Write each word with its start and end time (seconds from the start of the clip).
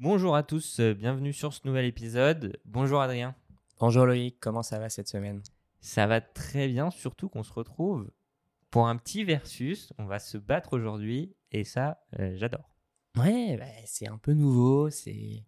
Bonjour 0.00 0.36
à 0.36 0.44
tous, 0.44 0.78
euh, 0.78 0.94
bienvenue 0.94 1.32
sur 1.32 1.52
ce 1.52 1.66
nouvel 1.66 1.84
épisode. 1.84 2.56
Bonjour 2.64 3.00
Adrien. 3.00 3.34
Bonjour 3.80 4.06
Loïc, 4.06 4.38
comment 4.38 4.62
ça 4.62 4.78
va 4.78 4.90
cette 4.90 5.08
semaine? 5.08 5.42
Ça 5.80 6.06
va 6.06 6.20
très 6.20 6.68
bien, 6.68 6.92
surtout 6.92 7.28
qu'on 7.28 7.42
se 7.42 7.52
retrouve 7.52 8.08
pour 8.70 8.86
un 8.86 8.96
petit 8.96 9.24
versus. 9.24 9.92
On 9.98 10.04
va 10.04 10.20
se 10.20 10.38
battre 10.38 10.74
aujourd'hui 10.76 11.34
et 11.50 11.64
ça, 11.64 12.00
euh, 12.20 12.36
j'adore. 12.36 12.76
Ouais, 13.16 13.56
bah, 13.56 13.66
c'est 13.86 14.06
un 14.06 14.18
peu 14.18 14.34
nouveau, 14.34 14.88
c'est 14.88 15.44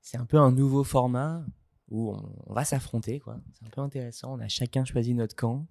c'est 0.00 0.16
un 0.16 0.26
peu 0.26 0.38
un 0.38 0.50
nouveau 0.50 0.82
format 0.82 1.46
où 1.90 2.10
on, 2.10 2.42
on 2.46 2.52
va 2.52 2.64
s'affronter 2.64 3.20
quoi. 3.20 3.40
C'est 3.52 3.66
un 3.66 3.70
peu 3.70 3.82
intéressant. 3.82 4.34
On 4.34 4.40
a 4.40 4.48
chacun 4.48 4.84
choisi 4.84 5.14
notre 5.14 5.36
camp, 5.36 5.68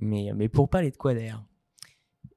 mais 0.00 0.30
mais 0.36 0.48
pour 0.48 0.70
parler 0.70 0.92
de 0.92 0.96
quoi 0.96 1.12
d'ailleurs? 1.12 1.44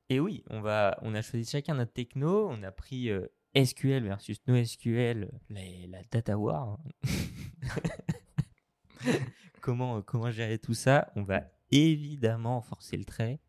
Et 0.09 0.19
oui, 0.19 0.43
on 0.49 0.61
va, 0.61 0.97
on 1.03 1.13
a 1.13 1.21
choisi 1.21 1.47
chacun 1.47 1.75
notre 1.75 1.93
techno. 1.93 2.49
On 2.49 2.63
a 2.63 2.71
pris 2.71 3.11
euh, 3.11 3.27
SQL 3.55 4.04
versus 4.04 4.41
NoSQL, 4.47 5.29
la, 5.49 6.02
data 6.11 6.38
war. 6.38 6.80
comment, 9.62 9.98
euh, 9.98 10.02
comment 10.02 10.31
gérer 10.31 10.57
tout 10.57 10.73
ça? 10.73 11.12
On 11.16 11.23
va 11.23 11.43
évidemment 11.71 12.62
forcer 12.62 12.98
le 12.98 13.05
trait 13.05 13.39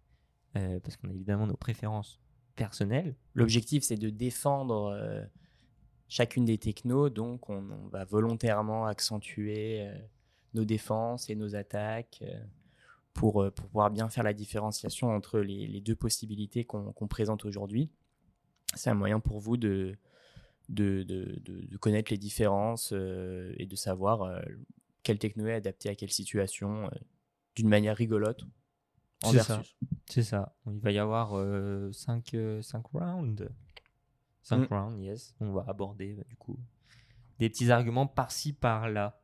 euh, 0.56 0.78
parce 0.80 0.96
qu'on 0.96 1.08
a 1.08 1.12
évidemment 1.12 1.46
nos 1.46 1.56
préférences 1.56 2.20
personnelles. 2.54 3.16
L'objectif 3.34 3.82
c'est 3.82 3.96
de 3.96 4.10
défendre 4.10 4.94
euh, 4.94 5.24
chacune 6.08 6.44
des 6.44 6.58
technos, 6.58 7.08
donc 7.08 7.48
on, 7.48 7.62
va 7.90 8.04
volontairement 8.04 8.86
accentuer 8.86 9.90
nos 10.52 10.64
défenses 10.64 11.30
et 11.30 11.34
nos 11.34 11.56
attaques 11.56 12.22
pour, 13.14 13.32
pour 13.32 13.52
pouvoir 13.52 13.90
bien 13.90 14.08
faire 14.08 14.22
la 14.22 14.34
différenciation 14.34 15.08
entre 15.08 15.40
les, 15.40 15.80
deux 15.80 15.96
possibilités 15.96 16.64
qu'on 16.64 17.08
présente 17.08 17.44
aujourd'hui. 17.44 17.90
C'est 18.76 18.90
un 18.90 18.94
moyen 18.94 19.20
pour 19.20 19.38
vous 19.40 19.56
de, 19.56 19.96
de, 20.68 21.02
de, 21.04 21.76
connaître 21.78 22.10
les 22.12 22.18
différences 22.18 22.92
euh, 22.92 23.52
et 23.58 23.66
de 23.66 23.76
savoir 23.76 24.22
euh, 24.22 24.40
quelle 25.02 25.18
techno 25.18 25.46
est 25.46 25.54
adaptée 25.54 25.88
à 25.88 25.94
quelle 25.94 26.10
situation 26.10 26.86
euh, 26.86 26.90
d'une 27.56 27.68
manière 27.68 27.96
rigolote. 27.96 28.44
C'est 29.22 29.38
ça. 29.38 29.62
C'est 30.06 30.22
ça. 30.22 30.54
Il 30.66 30.80
va 30.80 30.92
y 30.92 30.98
avoir 30.98 31.30
5 31.92 32.36
rounds. 32.92 33.48
5 34.42 34.70
Mm. 34.70 34.74
rounds, 34.74 35.02
yes. 35.02 35.34
On 35.40 35.52
va 35.52 35.64
aborder 35.66 36.12
bah, 36.12 36.24
du 36.28 36.36
coup 36.36 36.58
des 37.38 37.48
petits 37.48 37.70
arguments 37.70 38.06
par-ci 38.06 38.52
par-là. 38.52 39.20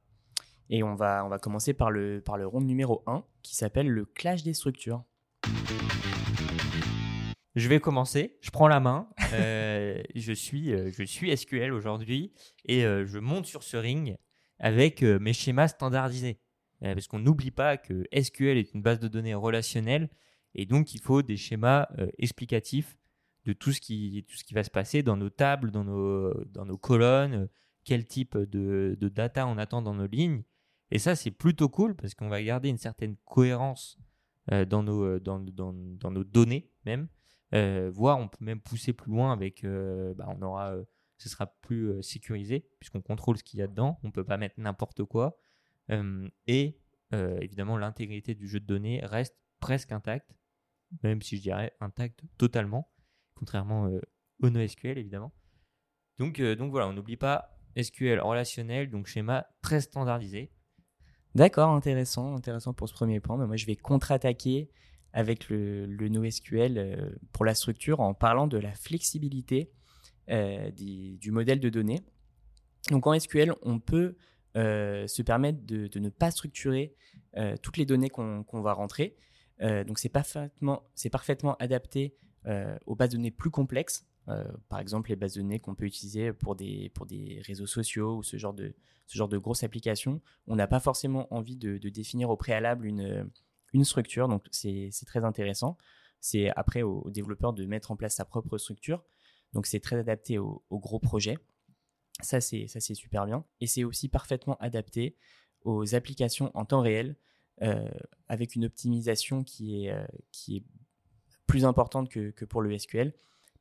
Et 0.70 0.82
on 0.82 0.94
va, 0.94 1.24
on 1.24 1.28
va 1.28 1.38
commencer 1.38 1.74
par 1.74 1.90
le, 1.90 2.20
par 2.20 2.38
le 2.38 2.46
round 2.46 2.66
numéro 2.66 3.02
1 3.06 3.24
qui 3.42 3.56
s'appelle 3.56 3.88
le 3.88 4.04
clash 4.04 4.42
des 4.42 4.54
structures. 4.54 5.04
Je 7.56 7.68
vais 7.68 7.80
commencer. 7.80 8.36
Je 8.40 8.50
prends 8.50 8.68
la 8.68 8.80
main. 8.80 9.08
Euh, 9.32 10.02
je 10.14 10.32
suis, 10.32 10.72
euh, 10.72 10.90
SQL 10.90 11.72
aujourd'hui 11.72 12.32
et 12.64 12.84
euh, 12.84 13.06
je 13.06 13.18
monte 13.18 13.46
sur 13.46 13.62
ce 13.62 13.76
ring 13.76 14.16
avec 14.58 15.02
mes 15.02 15.32
schémas 15.32 15.68
standardisés. 15.68 16.40
Parce 16.80 17.06
qu'on 17.06 17.18
n'oublie 17.18 17.50
pas 17.50 17.76
que 17.76 18.06
SQL 18.12 18.56
est 18.56 18.72
une 18.74 18.82
base 18.82 18.98
de 18.98 19.06
données 19.08 19.34
relationnelle 19.34 20.08
et 20.54 20.66
donc 20.66 20.94
il 20.94 21.00
faut 21.00 21.22
des 21.22 21.36
schémas 21.36 21.86
explicatifs 22.18 22.98
de 23.44 23.52
tout 23.52 23.72
ce, 23.72 23.80
qui, 23.80 24.26
va 24.52 24.64
se 24.64 24.70
passer 24.70 25.02
dans 25.02 25.16
nos 25.16 25.30
tables, 25.30 25.70
dans 25.70 25.84
nos, 25.84 26.78
colonnes, 26.78 27.48
quel 27.84 28.06
type 28.06 28.36
de, 28.36 28.96
data 29.00 29.46
on 29.46 29.58
attend 29.58 29.82
dans 29.82 29.94
nos 29.94 30.06
lignes. 30.06 30.42
Et 30.90 30.98
ça, 30.98 31.14
c'est 31.14 31.30
plutôt 31.30 31.68
cool 31.68 31.94
parce 31.94 32.14
qu'on 32.14 32.28
va 32.28 32.42
garder 32.42 32.70
une 32.70 32.78
certaine 32.78 33.16
cohérence 33.24 33.98
dans 34.48 34.82
nos 34.82 36.24
données 36.24 36.70
même. 36.86 37.08
Euh, 37.54 37.90
voire 37.92 38.18
on 38.18 38.28
peut 38.28 38.44
même 38.44 38.60
pousser 38.60 38.92
plus 38.92 39.10
loin 39.10 39.32
avec, 39.32 39.64
euh, 39.64 40.14
bah, 40.14 40.26
on 40.28 40.40
aura, 40.42 40.72
euh, 40.72 40.84
ce 41.18 41.28
sera 41.28 41.46
plus 41.46 42.02
sécurisé 42.02 42.66
puisqu'on 42.78 43.02
contrôle 43.02 43.36
ce 43.36 43.44
qu'il 43.44 43.58
y 43.58 43.62
a 43.62 43.66
dedans. 43.66 43.98
On 44.02 44.10
peut 44.10 44.24
pas 44.24 44.36
mettre 44.36 44.54
n'importe 44.58 45.04
quoi. 45.04 45.38
Et 46.46 46.78
évidemment, 47.12 47.76
l'intégrité 47.76 48.34
du 48.34 48.48
jeu 48.48 48.60
de 48.60 48.64
données 48.64 49.00
reste 49.04 49.36
presque 49.58 49.90
intacte, 49.92 50.32
même 51.02 51.20
si 51.20 51.36
je 51.36 51.42
dirais 51.42 51.74
intacte 51.80 52.22
totalement, 52.38 52.90
contrairement 53.34 53.86
euh, 53.88 54.00
au 54.40 54.50
NoSQL 54.50 54.96
évidemment. 54.96 55.32
Donc, 56.18 56.40
donc 56.40 56.70
voilà, 56.70 56.86
on 56.88 56.92
n'oublie 56.92 57.16
pas 57.16 57.58
SQL 57.76 58.20
relationnel, 58.20 58.88
donc 58.88 59.06
schéma 59.06 59.46
très 59.62 59.80
standardisé. 59.80 60.52
D'accord, 61.34 61.70
intéressant, 61.70 62.34
intéressant 62.34 62.72
pour 62.72 62.88
ce 62.88 62.94
premier 62.94 63.20
point. 63.20 63.36
Mais 63.36 63.46
moi, 63.46 63.56
je 63.56 63.66
vais 63.66 63.76
contre-attaquer 63.76 64.70
avec 65.12 65.48
le, 65.48 65.86
NoSQL 65.86 66.78
euh, 66.78 67.10
pour 67.32 67.44
la 67.44 67.54
structure 67.54 68.00
en 68.00 68.14
parlant 68.14 68.46
de 68.46 68.58
la 68.58 68.72
flexibilité 68.72 69.70
euh, 70.30 70.70
du 70.70 71.30
modèle 71.30 71.60
de 71.60 71.68
données. 71.68 72.00
Donc 72.90 73.06
en 73.06 73.18
SQL, 73.18 73.52
on 73.62 73.80
peut 73.80 74.16
euh, 74.56 75.06
se 75.06 75.22
permettre 75.22 75.64
de, 75.64 75.98
ne 75.98 76.08
pas 76.08 76.30
structurer 76.30 76.94
toutes 77.62 77.76
les 77.76 77.86
données 77.86 78.10
qu'on 78.10 78.60
va 78.60 78.72
rentrer. 78.72 79.16
Donc 79.60 80.00
c'est 80.00 80.08
parfaitement, 80.08 80.82
parfaitement 81.12 81.56
adapté 81.58 82.16
aux 82.86 82.96
bases 82.96 83.10
de 83.10 83.16
données 83.18 83.30
plus 83.30 83.50
complexes. 83.50 84.04
Par 84.68 84.80
exemple, 84.80 85.10
les 85.10 85.16
bases 85.16 85.34
de 85.34 85.42
données 85.42 85.60
qu'on 85.60 85.76
peut 85.76 85.84
utiliser 85.84 86.32
pour 86.32 86.56
des, 86.56 86.90
pour 86.92 87.06
des 87.06 87.40
réseaux 87.46 87.68
sociaux 87.68 88.16
ou 88.16 88.22
ce 88.24 88.36
genre 88.36 88.52
de, 88.52 88.74
ce 89.06 89.16
genre 89.16 89.28
de 89.28 89.38
grosses 89.38 89.62
applications 89.62 90.20
on 90.48 90.56
n'a 90.56 90.66
pas 90.66 90.80
forcément 90.80 91.32
envie 91.32 91.56
de 91.56 91.88
définir 91.88 92.30
au 92.30 92.36
préalable 92.36 92.86
une, 92.86 93.30
une 93.72 93.84
structure, 93.84 94.28
donc 94.28 94.46
c'est 94.50 94.90
très 95.06 95.24
intéressant. 95.24 95.76
C'est 96.20 96.50
après 96.56 96.82
au, 96.82 97.00
au 97.00 97.10
développeur 97.10 97.52
de 97.52 97.64
mettre 97.64 97.90
en 97.90 97.96
place 97.96 98.16
sa 98.16 98.24
propre 98.24 98.58
structure, 98.58 99.02
donc 99.52 99.66
c'est 99.66 99.80
très 99.80 99.96
adapté 99.96 100.38
aux 100.38 100.62
gros 100.70 100.98
projets. 100.98 101.38
Ça, 102.22 102.40
c'est 102.40 102.94
super 102.94 103.26
bien. 103.26 103.44
Et 103.60 103.66
c'est 103.66 103.84
aussi 103.84 104.08
parfaitement 104.08 104.56
adapté 104.60 105.16
aux 105.62 105.94
applications 105.94 106.50
en 106.54 106.64
temps 106.64 106.80
réel, 106.80 107.16
euh, 107.62 107.88
avec 108.28 108.54
une 108.54 108.64
optimisation 108.64 109.44
qui 109.44 109.86
est, 109.86 109.92
euh, 109.92 110.60
plus 111.46 111.64
importante 111.64 112.08
que, 112.08 112.44
pour 112.44 112.62
le 112.62 112.76
SQL, 112.78 113.12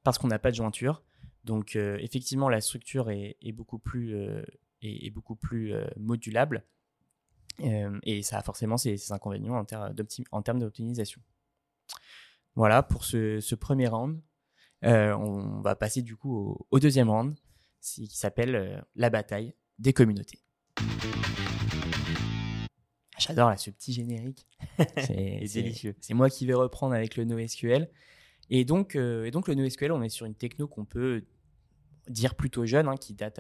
parce 0.04 0.18
qu'on 0.18 0.28
n'a 0.28 0.40
pas 0.40 0.52
de 0.52 0.56
jointure. 0.56 1.04
Donc, 1.44 1.76
euh, 1.76 1.98
effectivement, 2.00 2.50
la 2.50 2.62
structure 2.62 3.10
est, 3.10 3.36
beaucoup 3.52 3.80
plus, 3.80 4.16
modulable. 5.98 6.64
Euh, 7.64 8.00
et 8.04 8.22
ça 8.24 8.38
a 8.38 8.42
forcément 8.44 8.78
ses, 8.78 8.98
ses 8.98 9.12
inconvénients 9.12 9.56
en, 9.56 9.66
ter- 9.66 9.94
d'optim- 9.94 10.26
en 10.32 10.42
termes 10.42 10.60
d'optimisation. 10.60 11.22
Voilà 12.56 12.84
pour 12.84 13.04
ce, 13.06 13.40
ce 13.40 13.56
premier 13.56 13.88
round. 13.88 14.22
Euh, 14.86 15.14
on 15.16 15.62
va 15.62 15.76
passer 15.76 16.02
du 16.02 16.16
coup 16.16 16.36
au, 16.36 16.68
au 16.72 16.80
deuxième 16.80 17.10
round, 17.10 17.36
qui 17.82 18.08
s'appelle 18.08 18.56
euh, 18.56 18.82
la 18.96 19.10
bataille 19.10 19.54
des 19.78 19.94
communautés. 19.94 20.40
J'adore 23.18 23.50
là, 23.50 23.58
ce 23.58 23.70
petit 23.70 23.92
générique. 23.92 24.46
C'est 24.98 25.42
délicieux. 25.54 25.96
C'est 26.00 26.14
moi 26.14 26.30
qui 26.30 26.46
vais 26.46 26.54
reprendre 26.54 26.94
avec 26.96 27.18
le 27.18 27.26
NoSQL. 27.26 27.90
Et 28.50 28.64
donc, 28.66 28.96
euh, 28.96 29.26
et 29.26 29.32
donc 29.32 29.48
le 29.50 29.56
NoSQL, 29.56 29.92
on 29.92 30.02
est 30.02 30.10
sur 30.10 30.26
une 30.26 30.36
techno 30.36 30.68
qu'on 30.68 30.86
peut 30.86 31.26
dire 32.08 32.36
plutôt 32.36 32.66
jeune, 32.66 32.88
hein, 32.88 32.96
qui 32.96 33.14
date 33.14 33.40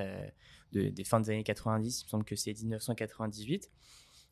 de- 0.73 0.89
des 0.89 1.03
fins 1.05 1.21
des 1.21 1.29
années 1.31 1.43
90. 1.43 2.01
Il 2.01 2.05
me 2.05 2.09
semble 2.09 2.25
que 2.25 2.35
c'est 2.35 2.51
1998. 2.53 3.71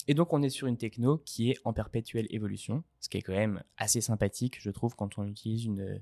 Et 0.07 0.13
donc, 0.13 0.31
on 0.31 0.41
est 0.41 0.50
sur 0.50 0.68
une 0.68 0.78
techno 0.78 1.18
qui 1.19 1.51
est 1.51 1.57
en 1.66 1.73
perpétuelle 1.73 2.28
évolution, 2.29 2.84
ce 3.01 3.09
qui 3.09 3.18
est 3.18 3.22
quand 3.22 3.34
même 3.34 3.62
assez 3.75 4.00
sympathique, 4.00 4.57
je 4.62 4.72
trouve, 4.72 4.95
quand 4.95 5.18
on 5.18 5.28
utilise 5.28 5.66
une, 5.66 6.01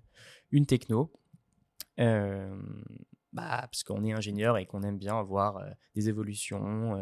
une 0.52 0.66
techno. 0.68 1.12
Euh, 2.00 2.56
bah, 3.34 3.62
parce 3.62 3.84
qu'on 3.84 4.04
est 4.04 4.14
ingénieur 4.14 4.58
et 4.58 4.66
qu'on 4.66 4.84
aime 4.84 4.98
bien 4.98 5.18
avoir 5.18 5.58
euh, 5.58 5.70
des 5.96 6.08
évolutions, 6.08 7.02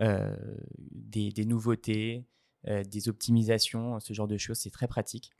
euh, 0.00 0.36
des, 0.92 1.44
nouveautés, 1.44 2.24
des 2.64 3.08
optimisations, 3.08 3.98
ce 3.98 4.12
genre 4.12 4.28
de 4.28 4.38
choses, 4.38 4.58
c'est 4.58 4.70
très 4.70 4.86
pratique. 4.86 5.32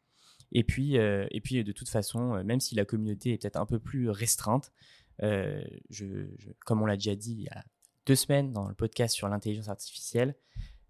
Et 0.50 0.64
puis, 0.64 0.96
et 0.96 1.40
puis, 1.42 1.62
de 1.64 1.72
toute 1.72 1.88
façon, 1.88 2.44
même 2.44 2.60
si 2.60 2.74
la 2.74 2.84
communauté 2.84 3.32
est 3.32 3.38
peut-être 3.38 3.56
un 3.56 3.64
peu 3.64 3.78
plus 3.78 4.10
restreinte, 4.10 4.70
comme 5.18 6.82
on 6.82 6.86
l'a 6.86 6.96
déjà 6.96 7.14
dit 7.14 7.32
il 7.32 7.42
y 7.44 7.48
a 7.48 7.64
deux 8.04 8.16
semaines 8.16 8.52
dans 8.52 8.68
le 8.68 8.74
podcast 8.74 9.14
sur 9.14 9.28
l'intelligence 9.28 9.68
artificielle, 9.68 10.34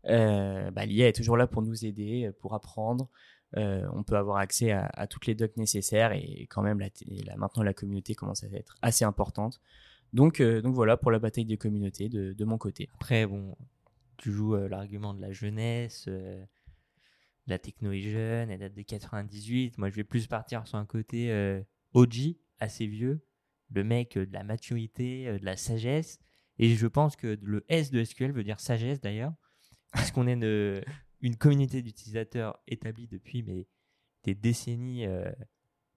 bah, 0.05 0.87
l'IA 0.87 1.09
est 1.09 1.17
toujours 1.17 1.37
là 1.37 1.47
pour 1.47 1.63
nous 1.63 1.85
aider, 1.85 2.27
euh, 2.27 2.33
pour 2.41 2.55
apprendre. 2.55 3.09
Euh, 3.57 3.87
on 3.93 4.03
peut 4.03 4.17
avoir 4.17 4.39
accès 4.39 4.71
à, 4.71 4.87
à 4.95 5.07
toutes 5.07 5.27
les 5.27 5.35
docs 5.35 5.57
nécessaires 5.59 6.13
et 6.13 6.47
quand 6.49 6.63
même 6.63 6.83
maintenant 7.37 7.63
la 7.63 7.75
communauté 7.75 8.15
commence 8.15 8.45
à 8.45 8.47
être 8.49 8.77
assez 8.81 9.05
importante. 9.05 9.61
Donc, 10.13 10.41
euh, 10.41 10.61
voilà 10.65 10.97
pour 10.97 11.11
la 11.11 11.19
bataille 11.19 11.45
des 11.47 11.57
communautés 11.57 12.09
de, 12.09 12.45
mon 12.45 12.59
côté. 12.59 12.89
Après, 12.95 13.27
bon, 13.27 13.57
tu 14.19 14.31
joues 14.31 14.55
euh, 14.55 14.69
l'argument 14.69 15.15
de 15.15 15.21
la 15.21 15.33
jeunesse, 15.33 16.05
euh, 16.09 16.45
la 17.47 17.59
techno 17.59 17.93
est 17.93 18.01
jeune, 18.01 18.51
elle 18.51 18.61
date 18.61 18.75
de 18.75 18.83
98. 18.83 19.79
Moi, 19.79 19.91
je 19.91 19.95
vais 19.95 20.05
plus 20.05 20.27
partir 20.27 20.67
sur 20.67 20.79
un 20.79 20.85
côté 20.85 21.33
euh, 21.33 21.63
OG, 21.95 22.37
assez 22.61 22.87
vieux, 22.87 23.25
le 23.75 23.85
mec 23.85 24.17
euh, 24.17 24.27
de 24.27 24.33
la 24.33 24.45
maturité, 24.45 25.29
euh, 25.29 25.39
de 25.39 25.45
la 25.45 25.57
sagesse. 25.57 26.21
Et 26.59 26.75
je 26.75 26.87
pense 26.87 27.17
que 27.17 27.39
le 27.43 27.65
S 27.69 27.91
de 27.91 28.05
SQL 28.05 28.33
veut 28.33 28.45
dire 28.45 28.61
sagesse 28.61 29.01
d'ailleurs, 29.01 29.33
puisqu'on 29.93 30.27
est 30.27 30.33
une, 30.33 30.83
une 31.21 31.37
communauté 31.37 31.83
d'utilisateurs 31.83 32.59
établie 32.67 33.07
depuis 33.07 33.43
mais, 33.43 33.67
des 34.25 34.35
décennies, 34.35 35.07
euh, 35.07 35.31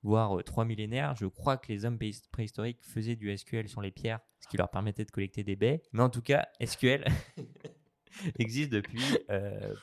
voire 0.04 0.44
trois 0.44 0.66
millénaires. 0.66 1.16
Je 1.16 1.26
crois 1.26 1.58
que 1.58 1.72
les 1.72 1.86
hommes 1.86 2.00
préhistoriques 2.32 2.80
faisaient 2.84 3.16
du 3.16 3.36
SQL 3.36 3.68
sur 3.68 3.82
les 3.82 3.92
pierres, 3.92 4.20
ce 4.40 4.48
qui 4.48 4.58
leur 4.58 4.70
permettait 4.70 5.06
de 5.06 5.12
collecter 5.12 5.44
des 5.44 5.56
baies. 5.56 5.82
Mais 5.94 6.02
en 6.02 6.10
tout 6.10 6.22
cas, 6.22 6.48
SQL 6.64 7.06
existe 8.40 8.72
depuis 8.72 9.02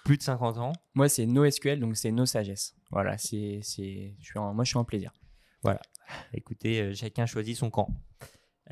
plus 0.04 0.18
de 0.18 0.22
50 0.22 0.58
ans. 0.58 0.72
Moi, 0.94 1.08
c'est 1.08 1.26
NoSQL, 1.26 1.80
donc 1.80 1.96
c'est 1.96 2.10
No 2.10 2.26
Sagesse. 2.26 2.74
Voilà, 2.90 3.18
c'est, 3.18 3.60
c'est, 3.62 4.14
je 4.18 4.24
suis 4.24 4.38
moi, 4.38 4.64
je 4.64 4.68
suis 4.68 4.78
en 4.78 4.84
plaisir. 4.84 5.12
Voilà. 5.62 5.80
Écoutez, 6.32 6.94
chacun 6.94 7.26
choisit 7.26 7.56
son 7.56 7.70
camp. 7.70 7.88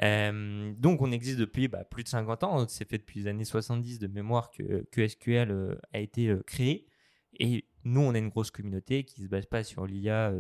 Euh, 0.03 0.73
donc 0.79 1.03
on 1.03 1.11
existe 1.11 1.39
depuis 1.39 1.69
bah, 1.69 1.85
plus 1.85 2.05
de 2.05 2.09
50 2.09 2.45
ans, 2.45 2.69
c'est 2.69 2.89
fait 2.89 2.99
depuis 2.99 3.21
les 3.21 3.27
années 3.27 3.45
70 3.45 3.99
de 3.99 4.07
mémoire 4.07 4.51
que, 4.51 4.87
que 4.91 5.07
SQL 5.07 5.51
euh, 5.51 5.75
a 5.93 5.99
été 5.99 6.29
euh, 6.29 6.43
créé. 6.47 6.87
Et 7.39 7.69
nous, 7.85 8.01
on 8.01 8.15
a 8.15 8.19
une 8.19 8.29
grosse 8.29 8.51
communauté 8.51 9.05
qui 9.05 9.21
ne 9.21 9.27
se 9.27 9.31
base 9.31 9.47
pas 9.47 9.65
sur 9.65 9.87
l'IA, 9.87 10.35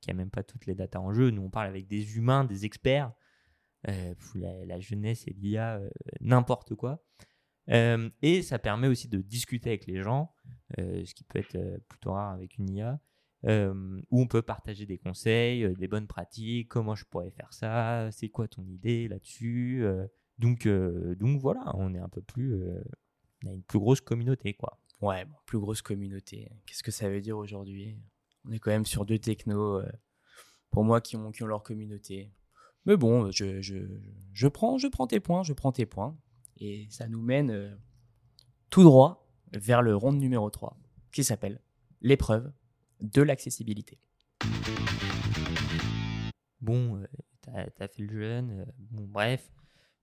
qui 0.00 0.10
a 0.10 0.14
même 0.14 0.30
pas 0.30 0.42
toutes 0.42 0.66
les 0.66 0.74
datas 0.74 1.00
en 1.00 1.12
jeu. 1.12 1.30
Nous, 1.30 1.42
on 1.42 1.50
parle 1.50 1.66
avec 1.66 1.86
des 1.88 2.16
humains, 2.16 2.44
des 2.44 2.64
experts. 2.64 3.12
La, 4.34 4.80
jeunesse 4.80 5.28
et 5.28 5.32
l'IA, 5.32 5.80
n'importe 6.20 6.74
quoi. 6.74 7.04
et 7.68 8.42
ça 8.42 8.58
permet 8.58 8.88
aussi 8.88 9.08
de 9.08 9.20
discuter 9.20 9.70
avec 9.70 9.86
les 9.86 10.02
gens, 10.02 10.34
ce 10.76 11.14
qui 11.14 11.24
peut 11.24 11.38
être 11.38 11.56
plutôt 11.88 12.12
rare 12.12 12.32
avec 12.32 12.58
une 12.58 12.68
IA. 12.68 13.00
Euh, 13.46 14.00
où 14.10 14.20
on 14.20 14.26
peut 14.26 14.42
partager 14.42 14.86
des 14.86 14.98
conseils, 14.98 15.62
euh, 15.62 15.72
des 15.74 15.86
bonnes 15.86 16.08
pratiques, 16.08 16.68
comment 16.68 16.96
je 16.96 17.04
pourrais 17.04 17.30
faire 17.30 17.52
ça, 17.52 18.10
c'est 18.10 18.28
quoi 18.28 18.48
ton 18.48 18.64
idée 18.66 19.06
là-dessus. 19.06 19.84
Euh. 19.84 20.04
donc, 20.38 20.66
donc 20.66 21.40
voilà, 21.40 21.70
on 21.76 21.94
est 21.94 22.00
un 22.00 22.08
peu 22.08 22.22
plus, 22.22 22.60
on 23.44 23.48
a 23.48 23.52
une 23.52 23.62
plus 23.62 23.78
grosse 23.78 24.00
communauté 24.00 24.54
quoi. 24.54 24.80
Ouais, 25.00 25.24
plus 25.44 25.60
grosse 25.60 25.80
communauté. 25.80 26.50
Qu'est-ce 26.64 26.82
que 26.82 26.90
ça 26.90 27.08
veut 27.08 27.20
dire 27.20 27.36
aujourd'hui? 27.36 27.96
On 28.44 28.52
est 28.52 28.58
quand 28.58 28.70
même 28.70 28.86
sur 28.86 29.04
deux 29.04 29.18
technos, 29.18 29.82
pour 30.70 30.84
moi, 30.84 31.00
qui 31.00 31.16
ont, 31.16 31.30
qui 31.30 31.42
ont 31.42 31.46
leur 31.46 31.62
communauté. 31.62 32.32
Mais 32.86 32.96
bon, 32.96 33.30
je, 33.30 33.60
je, 33.60 33.76
je, 34.32 34.48
prends, 34.48 34.78
je 34.78 34.88
prends 34.88 35.06
tes 35.06 35.20
points, 35.20 35.42
je 35.42 35.52
prends 35.52 35.72
tes 35.72 35.86
points. 35.86 36.16
Et 36.58 36.86
ça 36.90 37.08
nous 37.08 37.20
mène 37.20 37.78
tout 38.70 38.82
droit 38.82 39.28
vers 39.52 39.82
le 39.82 39.94
rond 39.94 40.12
numéro 40.12 40.48
3, 40.48 40.78
qui 41.12 41.22
s'appelle 41.22 41.60
l'épreuve 42.00 42.50
de 43.00 43.22
l'accessibilité. 43.22 43.98
Bon, 46.60 46.96
euh, 46.96 47.06
t'as 47.42 47.84
as 47.84 47.88
fait 47.88 48.02
le 48.02 48.08
jeune, 48.08 48.50
euh, 48.60 48.64
bref. 48.90 49.50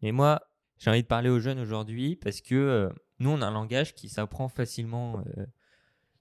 Mais 0.01 0.11
moi, 0.11 0.41
j'ai 0.77 0.89
envie 0.89 1.03
de 1.03 1.07
parler 1.07 1.29
aux 1.29 1.39
jeunes 1.39 1.59
aujourd'hui 1.59 2.15
parce 2.15 2.41
que 2.41 2.55
euh, 2.55 2.89
nous, 3.19 3.29
on 3.29 3.41
a 3.41 3.47
un 3.47 3.51
langage 3.51 3.95
qui 3.95 4.09
s'apprend 4.09 4.47
facilement. 4.49 5.23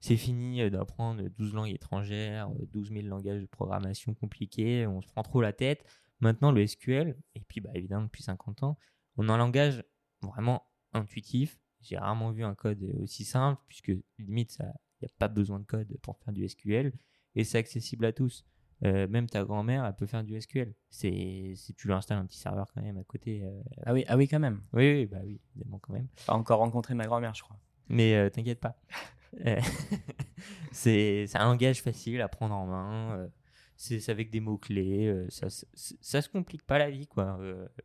c'est 0.01 0.17
fini 0.17 0.69
d'apprendre 0.71 1.23
12 1.39 1.55
langues 1.55 1.71
étrangères, 1.71 2.51
12 2.73 2.91
000 2.91 3.07
langages 3.07 3.41
de 3.41 3.47
programmation 3.47 4.15
compliqués, 4.15 4.87
on 4.87 5.01
se 5.01 5.07
prend 5.09 5.23
trop 5.23 5.41
la 5.41 5.53
tête. 5.53 5.85
Maintenant, 6.21 6.53
le 6.53 6.67
SQL, 6.67 7.17
et 7.35 7.41
puis 7.41 7.61
bah, 7.61 7.71
évidemment 7.75 8.05
depuis 8.05 8.23
50 8.23 8.63
ans, 8.63 8.79
on 9.17 9.29
a 9.29 9.33
un 9.33 9.39
langage 9.39 9.83
vraiment 10.23 10.65
intuitif. 10.93 11.59
J'ai 11.81 11.99
rarement 11.99 12.31
vu 12.31 12.45
un 12.45 12.55
code 12.55 12.83
aussi 13.01 13.25
simple, 13.25 13.61
puisque 13.67 13.93
limite, 14.19 14.53
ça, 14.53 14.73
n'y 15.07 15.13
a 15.13 15.15
pas 15.19 15.29
besoin 15.29 15.61
de 15.61 15.65
code 15.65 15.97
pour 16.03 16.19
faire 16.19 16.33
du 16.33 16.49
SQL 16.49 16.93
et 17.35 17.45
c'est 17.45 17.59
accessible 17.59 18.05
à 18.05 18.13
tous. 18.13 18.45
Euh, 18.85 19.07
même 19.07 19.29
ta 19.29 19.45
grand-mère, 19.45 19.85
elle 19.85 19.95
peut 19.95 20.07
faire 20.07 20.25
du 20.25 20.41
SQL. 20.41 20.75
C'est 20.91 21.53
si 21.55 21.75
tu 21.75 21.87
lui 21.87 21.95
installes 21.95 22.19
un 22.19 22.27
petit 22.27 22.39
serveur 22.39 22.67
quand 22.75 22.83
même 22.83 22.99
à 22.99 23.05
côté. 23.05 23.43
Euh, 23.45 23.63
ah 23.87 23.93
oui, 23.93 24.05
ah 24.09 24.17
oui 24.17 24.27
quand 24.27 24.41
même. 24.41 24.63
Oui, 24.73 24.93
oui, 24.93 25.07
bah 25.07 25.19
oui, 25.25 25.41
évidemment 25.55 25.79
quand 25.79 25.93
même. 25.93 26.09
Pas 26.27 26.35
encore 26.35 26.59
rencontré 26.59 26.95
ma 26.95 27.07
grand-mère, 27.07 27.35
je 27.35 27.43
crois. 27.43 27.59
Mais 27.89 28.15
euh, 28.15 28.29
t'inquiète 28.29 28.61
pas. 28.61 28.77
c'est 30.73 31.27
un 31.35 31.45
langage 31.45 31.81
facile 31.81 32.21
à 32.21 32.29
prendre 32.29 32.55
en 32.55 32.67
main. 32.67 33.31
c'est 33.77 34.07
avec 34.11 34.31
des 34.31 34.41
mots 34.41 34.59
clés. 34.59 35.27
ça, 35.31 35.47
ça, 35.75 36.21
se 36.21 36.29
complique 36.29 36.67
pas 36.67 36.79
la 36.79 36.91
vie 36.91 37.07
quoi 37.07 37.39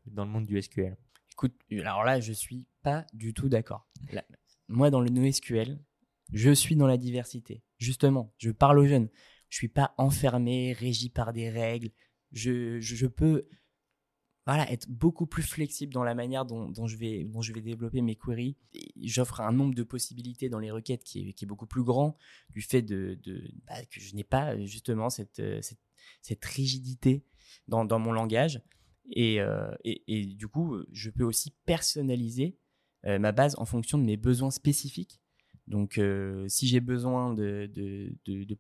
dans 0.08 0.26
le 0.26 0.30
monde 0.30 0.46
du 0.46 0.62
SQL. 0.62 0.98
Écoute, 1.32 1.56
alors 1.72 2.04
là, 2.04 2.20
je 2.20 2.34
suis 2.34 2.66
pas 2.84 3.06
du 3.14 3.34
tout 3.34 3.48
d'accord. 3.48 3.88
Moi, 4.68 4.90
dans 4.90 5.00
le 5.00 5.10
NoSQL, 5.10 5.80
je 6.34 6.52
suis 6.52 6.76
dans 6.76 6.88
la 6.88 6.98
diversité. 6.98 7.64
Justement, 7.78 8.34
je 8.38 8.52
parle 8.52 8.80
aux 8.80 8.86
jeunes. 8.86 9.10
Je 9.50 9.58
suis 9.58 9.70
pas 9.70 9.94
enfermé, 9.98 10.74
régi 10.74 11.10
par 11.10 11.34
des 11.34 11.50
règles. 11.50 11.92
Je, 12.32 13.06
peux 13.08 13.48
voilà, 14.46 14.70
être 14.72 14.90
beaucoup 14.90 15.26
plus 15.26 15.44
flexible 15.44 15.94
dans 15.94 16.04
la 16.04 16.16
manière 16.16 16.46
dont, 16.46 16.88
je, 16.88 16.98
vais, 16.98 17.24
dont 17.24 17.42
je 17.42 17.54
vais 17.54 17.62
développer 17.62 18.02
mes 18.02 18.16
queries. 18.16 18.58
J'offre 19.02 19.42
un 19.42 19.52
nombre 19.52 19.74
de 19.74 19.84
possibilités 19.84 20.50
dans 20.50 20.60
les 20.60 20.72
requêtes 20.72 21.04
qui 21.04 21.20
est, 21.30 21.46
beaucoup 21.46 21.68
plus 21.68 21.84
grand 21.84 22.18
du 22.50 22.62
fait 22.62 22.82
de, 22.82 23.20
bah, 23.66 23.86
que 23.86 24.00
je 24.02 24.16
n'ai 24.16 24.24
pas 24.24 24.58
justement 24.66 25.10
cette, 25.10 25.42
cette 26.22 26.46
rigidité 26.46 27.24
dans, 27.68 28.00
mon 28.00 28.12
langage. 28.12 28.62
Et, 29.12 29.40
euh, 29.40 29.72
et, 29.86 30.26
du 30.26 30.50
coup, 30.50 30.78
je 30.92 31.10
peux 31.10 31.24
aussi 31.24 31.56
personnaliser 31.66 32.58
euh, 33.06 33.20
ma 33.20 33.32
base 33.32 33.56
en 33.58 33.66
fonction 33.66 33.98
de 33.98 34.04
mes 34.04 34.18
besoins 34.18 34.52
spécifiques 34.52 35.22
donc, 35.68 35.98
euh, 35.98 36.48
si 36.48 36.68
j'ai 36.68 36.80
besoin 36.80 37.34
de, 37.34 37.70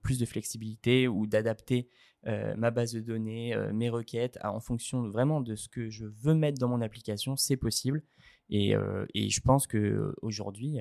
plus 0.01 0.19
de 0.19 0.25
flexibilité 0.25 1.07
ou 1.07 1.25
d'adapter 1.25 1.89
euh, 2.25 2.53
ma 2.57 2.69
base 2.69 2.91
de 2.91 2.99
données, 2.99 3.53
euh, 3.55 3.71
mes 3.71 3.89
requêtes, 3.89 4.37
en 4.43 4.59
fonction 4.59 5.07
vraiment 5.09 5.39
de 5.39 5.55
ce 5.55 5.69
que 5.69 5.89
je 5.89 6.05
veux 6.05 6.35
mettre 6.35 6.59
dans 6.59 6.67
mon 6.67 6.81
application, 6.81 7.37
c'est 7.37 7.55
possible. 7.55 8.03
Et, 8.49 8.73
je 8.73 9.39
pense 9.41 9.67
qu'aujourd'hui, 9.67 10.79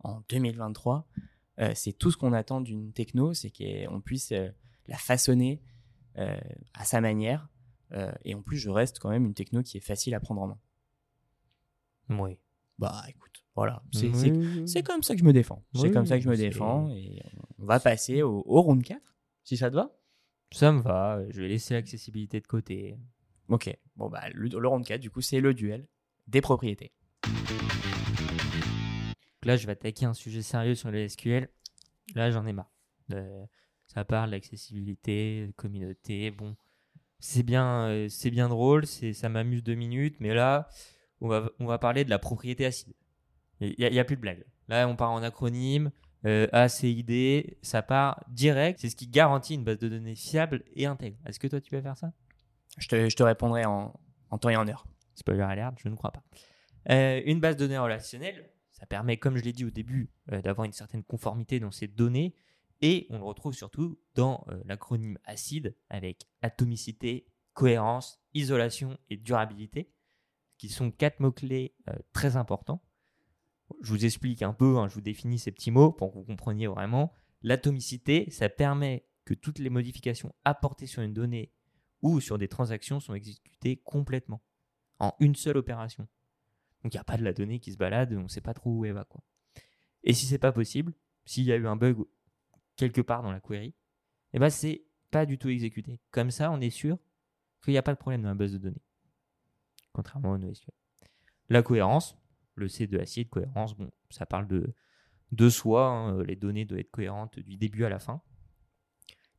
en 0.00 0.22
2023, 0.28 1.08
c'est 1.74 1.92
tout 1.92 2.12
ce 2.12 2.16
qu'on 2.16 2.32
attend 2.32 2.60
d'une 2.60 2.92
techno, 2.92 3.34
c'est 3.34 3.50
qu'on 3.50 4.00
puisse 4.00 4.32
la 4.86 4.96
façonner 4.96 5.60
à 6.14 6.84
sa 6.84 7.00
manière. 7.00 7.48
et 8.24 8.36
en 8.36 8.42
plus, 8.42 8.58
je 8.58 8.70
reste 8.70 9.00
quand 9.00 9.10
même 9.10 9.26
une 9.26 9.34
techno 9.34 9.64
qui 9.64 9.78
est 9.78 9.80
facile 9.84 10.14
à 10.14 10.20
prendre 10.20 10.42
en 10.42 10.46
main. 10.46 10.58
Oui. 12.08 12.38
Bah 12.78 13.02
écoute, 13.08 13.45
voilà, 13.56 13.82
c'est 13.92 14.82
comme 14.82 15.02
ça 15.02 15.14
que 15.14 15.20
je 15.20 15.24
me 15.24 15.32
défends. 15.32 15.64
c'est 15.74 15.90
comme 15.90 16.06
ça 16.06 16.18
que 16.18 16.24
je 16.24 16.28
me 16.28 16.36
défends. 16.36 16.90
Et 16.90 17.22
on 17.58 17.64
va 17.64 17.80
passer 17.80 18.22
au, 18.22 18.42
round 18.42 18.82
4, 18.82 19.00
si 19.44 19.56
ça 19.56 19.70
te 19.70 19.74
va. 19.74 19.90
Ça 20.52 20.70
me 20.70 20.80
va, 20.80 21.20
je 21.30 21.40
vais 21.40 21.48
laisser 21.48 21.74
l'accessibilité 21.74 22.40
de 22.40 22.46
côté. 22.46 22.98
Ok, 23.48 23.74
bon 23.96 24.08
bah 24.08 24.28
le, 24.34 24.48
le 24.48 24.68
round 24.68 24.84
4, 24.84 25.00
du 25.00 25.10
coup, 25.10 25.22
c'est 25.22 25.40
le 25.40 25.54
duel 25.54 25.86
des 26.28 26.40
propriétés. 26.40 26.92
Là, 29.42 29.56
je 29.56 29.66
vais 29.66 29.72
attaquer 29.72 30.06
un 30.06 30.14
sujet 30.14 30.42
sérieux 30.42 30.74
sur 30.74 30.90
le 30.90 31.08
SQL. 31.08 31.48
Là, 32.14 32.30
j'en 32.30 32.46
ai 32.46 32.52
marre. 32.52 32.72
Euh, 33.12 33.46
ça 33.86 34.04
parle 34.04 34.32
d'accessibilité, 34.32 35.46
de 35.46 35.52
communauté. 35.52 36.30
Bon, 36.30 36.56
c'est 37.20 37.44
bien, 37.44 37.88
euh, 37.88 38.08
c'est 38.08 38.30
bien 38.30 38.48
drôle, 38.48 38.86
ça 38.86 39.28
m'amuse 39.28 39.62
deux 39.62 39.74
minutes, 39.74 40.16
mais 40.20 40.34
là, 40.34 40.68
on 41.20 41.28
va, 41.28 41.50
on 41.60 41.66
va 41.66 41.78
parler 41.78 42.04
de 42.04 42.10
la 42.10 42.18
propriété 42.18 42.66
acide. 42.66 42.92
Il 43.60 43.74
n'y 43.78 43.98
a, 43.98 44.04
plus 44.04 44.16
de 44.16 44.20
blague. 44.20 44.44
Là, 44.68 44.88
on 44.88 44.96
part 44.96 45.10
en 45.12 45.22
acronyme. 45.22 45.90
Euh, 46.24 46.48
ACID, 46.52 47.56
ça 47.62 47.82
part 47.82 48.24
direct. 48.28 48.80
C'est 48.80 48.90
ce 48.90 48.96
qui 48.96 49.06
garantit 49.06 49.54
une 49.54 49.64
base 49.64 49.78
de 49.78 49.88
données 49.88 50.16
fiable 50.16 50.64
et 50.74 50.86
intègre. 50.86 51.16
Est-ce 51.26 51.38
que 51.38 51.46
toi, 51.46 51.60
tu 51.60 51.70
peux 51.70 51.80
faire 51.80 51.96
ça? 51.96 52.12
Je 52.78 52.88
te, 52.88 53.08
je 53.08 53.16
te, 53.16 53.22
répondrai 53.22 53.64
en, 53.64 53.98
en, 54.30 54.38
temps 54.38 54.48
et 54.48 54.56
en 54.56 54.66
heure. 54.66 54.86
Spoiler 55.14 55.42
alert, 55.42 55.78
je 55.78 55.88
ne 55.88 55.94
crois 55.94 56.10
pas. 56.10 56.22
Euh, 56.90 57.22
une 57.24 57.40
base 57.40 57.56
de 57.56 57.60
données 57.60 57.78
relationnelle, 57.78 58.50
ça 58.70 58.86
permet, 58.86 59.16
comme 59.16 59.36
je 59.36 59.42
l'ai 59.42 59.52
dit 59.52 59.64
au 59.64 59.70
début, 59.70 60.10
euh, 60.32 60.40
d'avoir 60.42 60.64
une 60.64 60.72
certaine 60.72 61.02
conformité 61.02 61.58
dans 61.60 61.70
ces 61.70 61.88
données. 61.88 62.34
Et 62.82 63.06
on 63.10 63.18
le 63.18 63.24
retrouve 63.24 63.54
surtout 63.54 63.98
dans 64.14 64.44
euh, 64.48 64.60
l'acronyme 64.66 65.18
ACID 65.24 65.74
avec 65.88 66.26
atomicité, 66.42 67.26
cohérence, 67.54 68.20
isolation 68.34 68.98
et 69.08 69.16
durabilité, 69.16 69.90
qui 70.58 70.68
sont 70.68 70.90
quatre 70.90 71.20
mots-clés 71.20 71.74
très 72.12 72.36
importants 72.36 72.82
je 73.82 73.90
vous 73.90 74.04
explique 74.04 74.42
un 74.42 74.52
peu, 74.52 74.78
hein, 74.78 74.88
je 74.88 74.94
vous 74.94 75.00
définis 75.00 75.38
ces 75.38 75.52
petits 75.52 75.70
mots 75.70 75.92
pour 75.92 76.12
que 76.12 76.18
vous 76.18 76.24
compreniez 76.24 76.66
vraiment. 76.66 77.12
L'atomicité, 77.42 78.30
ça 78.30 78.48
permet 78.48 79.06
que 79.24 79.34
toutes 79.34 79.58
les 79.58 79.70
modifications 79.70 80.34
apportées 80.44 80.86
sur 80.86 81.02
une 81.02 81.12
donnée 81.12 81.52
ou 82.02 82.20
sur 82.20 82.38
des 82.38 82.48
transactions 82.48 83.00
sont 83.00 83.14
exécutées 83.14 83.76
complètement, 83.78 84.42
en 84.98 85.14
une 85.20 85.34
seule 85.34 85.56
opération. 85.56 86.08
Donc 86.82 86.94
il 86.94 86.96
n'y 86.96 87.00
a 87.00 87.04
pas 87.04 87.16
de 87.16 87.24
la 87.24 87.32
donnée 87.32 87.58
qui 87.58 87.72
se 87.72 87.76
balade, 87.76 88.12
on 88.12 88.22
ne 88.22 88.28
sait 88.28 88.40
pas 88.40 88.54
trop 88.54 88.70
où 88.70 88.84
elle 88.84 88.92
va. 88.92 89.06
Et 90.04 90.12
si 90.12 90.26
c'est 90.26 90.38
pas 90.38 90.52
possible, 90.52 90.94
s'il 91.24 91.44
y 91.44 91.52
a 91.52 91.56
eu 91.56 91.66
un 91.66 91.76
bug 91.76 92.04
quelque 92.76 93.00
part 93.00 93.22
dans 93.22 93.32
la 93.32 93.40
query, 93.40 93.74
eh 94.32 94.38
ben 94.38 94.50
c'est 94.50 94.84
pas 95.10 95.26
du 95.26 95.38
tout 95.38 95.48
exécuté. 95.48 96.00
Comme 96.10 96.30
ça, 96.30 96.50
on 96.50 96.60
est 96.60 96.70
sûr 96.70 96.98
qu'il 97.62 97.72
n'y 97.72 97.78
a 97.78 97.82
pas 97.82 97.94
de 97.94 97.98
problème 97.98 98.22
dans 98.22 98.28
la 98.28 98.34
base 98.34 98.52
de 98.52 98.58
données. 98.58 98.82
Contrairement 99.92 100.32
au 100.32 100.38
NoSQL. 100.38 100.74
La 101.48 101.62
cohérence, 101.62 102.16
le 102.56 102.68
C 102.68 102.86
de 102.86 102.98
acide, 102.98 103.28
cohérence, 103.28 103.76
bon, 103.76 103.90
ça 104.10 104.26
parle 104.26 104.48
de, 104.48 104.74
de 105.30 105.48
soi, 105.48 105.86
hein, 105.86 106.22
les 106.24 106.36
données 106.36 106.64
doivent 106.64 106.80
être 106.80 106.90
cohérentes 106.90 107.38
du 107.38 107.56
début 107.56 107.84
à 107.84 107.88
la 107.88 107.98
fin. 107.98 108.20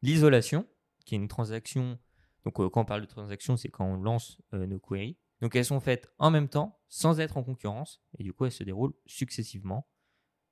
L'isolation, 0.02 0.66
qui 1.06 1.16
est 1.16 1.18
une 1.18 1.28
transaction, 1.28 2.00
donc 2.46 2.60
euh, 2.60 2.70
quand 2.70 2.82
on 2.82 2.86
parle 2.86 3.02
de 3.02 3.08
transaction, 3.08 3.58
c'est 3.58 3.70
quand 3.70 3.86
on 3.86 3.98
lance 3.98 4.42
euh, 4.54 4.66
nos 4.66 4.80
queries. 4.80 5.18
Donc 5.42 5.56
elles 5.56 5.66
sont 5.66 5.82
faites 5.82 6.10
en 6.18 6.32
même 6.32 6.48
temps, 6.48 6.80
sans 6.88 7.20
être 7.20 7.38
en 7.38 7.44
concurrence, 7.44 8.02
et 8.18 8.24
du 8.24 8.32
coup 8.34 8.46
elles 8.46 8.52
se 8.52 8.64
déroulent 8.64 8.96
successivement. 9.06 9.90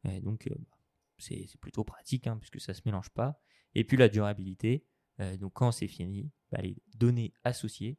Et 0.03 0.19
donc 0.19 0.47
euh, 0.47 0.55
bah, 0.57 0.77
c'est 1.17 1.47
plutôt 1.61 1.83
pratique, 1.83 2.27
hein, 2.27 2.37
puisque 2.37 2.59
ça 2.59 2.73
ne 2.73 2.77
se 2.77 2.81
mélange 2.85 3.09
pas. 3.09 3.39
Et 3.73 3.83
puis 3.85 3.97
la 3.97 4.09
durabilité, 4.09 4.85
Euh, 5.21 5.37
donc 5.37 5.53
quand 5.53 5.71
c'est 5.71 5.87
fini, 5.87 6.29
bah, 6.51 6.61
les 6.61 6.75
données 6.97 7.31
associées 7.45 7.97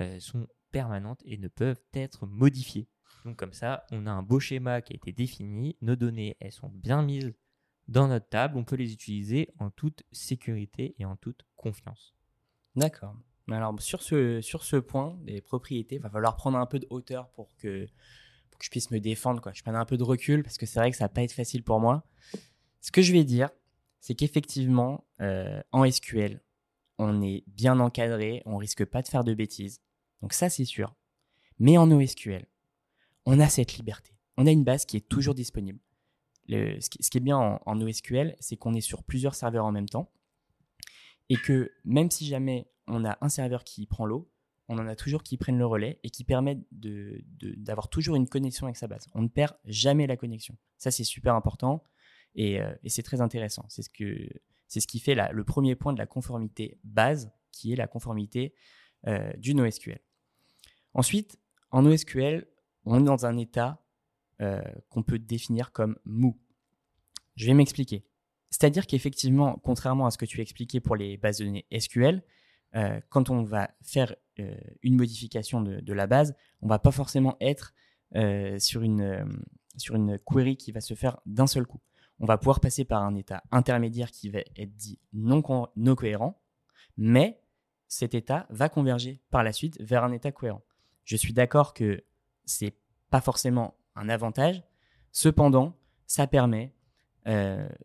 euh, 0.00 0.18
sont 0.18 0.48
permanentes 0.72 1.22
et 1.24 1.38
ne 1.38 1.46
peuvent 1.48 1.80
être 1.92 2.26
modifiées. 2.26 2.88
Donc 3.28 3.36
comme 3.36 3.52
ça, 3.52 3.84
on 3.90 4.06
a 4.06 4.10
un 4.10 4.22
beau 4.22 4.40
schéma 4.40 4.80
qui 4.80 4.94
a 4.94 4.96
été 4.96 5.12
défini, 5.12 5.76
nos 5.82 5.96
données, 5.96 6.38
elles 6.40 6.50
sont 6.50 6.70
bien 6.70 7.02
mises 7.02 7.34
dans 7.86 8.08
notre 8.08 8.26
table, 8.26 8.56
on 8.56 8.64
peut 8.64 8.76
les 8.76 8.94
utiliser 8.94 9.50
en 9.58 9.68
toute 9.68 10.02
sécurité 10.12 10.94
et 10.98 11.04
en 11.04 11.14
toute 11.14 11.44
confiance. 11.54 12.14
D'accord. 12.74 13.14
Alors 13.50 13.78
sur 13.82 14.02
ce, 14.02 14.40
sur 14.40 14.64
ce 14.64 14.76
point 14.76 15.18
des 15.20 15.42
propriétés, 15.42 15.96
il 15.96 16.00
va 16.00 16.08
falloir 16.08 16.36
prendre 16.36 16.56
un 16.56 16.64
peu 16.64 16.78
de 16.78 16.86
hauteur 16.88 17.28
pour 17.32 17.54
que, 17.56 17.86
pour 18.48 18.58
que 18.58 18.64
je 18.64 18.70
puisse 18.70 18.90
me 18.90 18.98
défendre, 18.98 19.42
quoi. 19.42 19.52
je 19.52 19.60
prenne 19.60 19.76
un 19.76 19.84
peu 19.84 19.98
de 19.98 20.04
recul 20.04 20.42
parce 20.42 20.56
que 20.56 20.64
c'est 20.64 20.78
vrai 20.78 20.90
que 20.90 20.96
ça 20.96 21.04
va 21.04 21.10
pas 21.10 21.22
être 21.22 21.32
facile 21.32 21.62
pour 21.62 21.80
moi. 21.80 22.06
Ce 22.80 22.90
que 22.90 23.02
je 23.02 23.12
vais 23.12 23.24
dire, 23.24 23.50
c'est 24.00 24.14
qu'effectivement, 24.14 25.06
euh, 25.20 25.60
en 25.72 25.84
SQL, 25.90 26.40
on 26.96 27.20
est 27.20 27.44
bien 27.46 27.78
encadré, 27.78 28.42
on 28.46 28.56
risque 28.56 28.86
pas 28.86 29.02
de 29.02 29.08
faire 29.08 29.22
de 29.22 29.34
bêtises. 29.34 29.82
Donc 30.22 30.32
ça, 30.32 30.48
c'est 30.48 30.64
sûr. 30.64 30.94
Mais 31.58 31.76
en 31.76 31.88
NoSQL, 31.88 32.46
on 33.28 33.40
a 33.40 33.48
cette 33.50 33.76
liberté. 33.76 34.12
On 34.38 34.46
a 34.46 34.50
une 34.50 34.64
base 34.64 34.86
qui 34.86 34.96
est 34.96 35.06
toujours 35.06 35.34
disponible. 35.34 35.78
Le, 36.48 36.80
ce, 36.80 36.88
qui, 36.88 36.98
est 36.98 37.20
bien 37.20 37.36
en, 37.36 37.60
en 37.66 37.74
NoSQL, 37.74 38.34
c'est 38.40 38.56
qu'on 38.56 38.72
est 38.72 38.80
sur 38.80 39.02
plusieurs 39.02 39.34
serveurs 39.34 39.66
en 39.66 39.72
même 39.72 39.88
temps. 39.88 40.10
Et 41.28 41.36
que 41.36 41.70
même 41.84 42.10
si 42.10 42.26
jamais 42.26 42.70
on 42.86 43.04
a 43.04 43.18
un 43.20 43.28
serveur 43.28 43.64
qui 43.64 43.84
prend 43.84 44.06
l'eau, 44.06 44.32
on 44.68 44.78
en 44.78 44.86
a 44.86 44.96
toujours 44.96 45.22
qui 45.22 45.36
prennent 45.36 45.58
le 45.58 45.66
relais 45.66 46.00
et 46.04 46.10
qui 46.10 46.24
permettent 46.24 46.64
d'avoir 46.70 47.88
toujours 47.88 48.16
une 48.16 48.26
connexion 48.26 48.66
avec 48.66 48.76
sa 48.76 48.86
base. 48.86 49.08
On 49.14 49.20
ne 49.20 49.28
perd 49.28 49.54
jamais 49.66 50.06
la 50.06 50.16
connexion. 50.16 50.56
Ça, 50.78 50.90
c'est 50.90 51.04
super 51.04 51.34
important 51.34 51.84
et, 52.34 52.62
euh, 52.62 52.74
c'est 52.86 53.02
très 53.02 53.20
intéressant. 53.20 53.66
C'est 53.68 53.82
ce, 53.82 53.90
qui 54.86 55.00
fait 55.00 55.14
le 55.14 55.44
premier 55.44 55.74
point 55.74 55.92
de 55.92 55.98
la 55.98 56.06
conformité 56.06 56.78
base, 56.82 57.30
qui 57.52 57.74
est 57.74 57.76
la 57.76 57.88
conformité 57.88 58.54
euh, 59.06 59.30
du 59.36 59.54
NoSQL. 59.54 60.00
Ensuite, 60.94 61.38
en 61.70 61.82
NoSQL, 61.82 62.46
on 62.88 63.00
est 63.00 63.04
dans 63.04 63.26
un 63.26 63.36
état 63.36 63.82
euh, 64.40 64.62
qu'on 64.88 65.02
peut 65.02 65.18
définir 65.18 65.72
comme 65.72 65.98
mou. 66.04 66.38
Je 67.36 67.46
vais 67.46 67.54
m'expliquer. 67.54 68.04
C'est-à-dire 68.50 68.86
qu'effectivement, 68.86 69.60
contrairement 69.62 70.06
à 70.06 70.10
ce 70.10 70.16
que 70.16 70.24
tu 70.24 70.40
as 70.40 70.42
expliqué 70.42 70.80
pour 70.80 70.96
les 70.96 71.18
bases 71.18 71.38
de 71.38 71.44
données 71.44 71.66
SQL, 71.78 72.22
euh, 72.74 73.00
quand 73.10 73.28
on 73.30 73.42
va 73.42 73.70
faire 73.82 74.14
euh, 74.40 74.54
une 74.82 74.96
modification 74.96 75.60
de, 75.60 75.92
la 75.92 76.06
base, 76.06 76.34
on 76.62 76.66
va 76.66 76.78
pas 76.78 76.90
forcément 76.90 77.36
être 77.40 77.74
sur, 78.58 78.80
une, 78.80 79.38
sur 79.76 79.94
une 79.94 80.18
query 80.20 80.56
qui 80.56 80.72
va 80.72 80.80
se 80.80 80.94
faire 80.94 81.18
d'un 81.26 81.46
seul 81.46 81.66
coup. 81.66 81.80
On 82.20 82.24
va 82.24 82.38
pouvoir 82.38 82.58
passer 82.58 82.86
par 82.86 83.02
un 83.02 83.14
état 83.16 83.42
intermédiaire 83.50 84.10
qui 84.10 84.30
va 84.30 84.38
être 84.56 84.74
dit 84.74 84.98
non 85.12 85.42
cohérent, 85.42 86.40
mais 86.96 87.42
cet 87.86 88.14
état 88.14 88.46
va 88.48 88.70
converger 88.70 89.20
par 89.30 89.44
la 89.44 89.52
suite 89.52 89.78
vers 89.78 90.04
un 90.04 90.12
état 90.12 90.32
cohérent. 90.32 90.62
Je 91.04 91.16
suis 91.16 91.34
d'accord 91.34 91.74
que 91.74 92.02
c'est 92.48 92.74
pas 93.10 93.20
forcément 93.20 93.76
un 93.94 94.08
avantage, 94.08 94.62
cependant, 95.12 95.76
ça 96.06 96.26
permet 96.26 96.72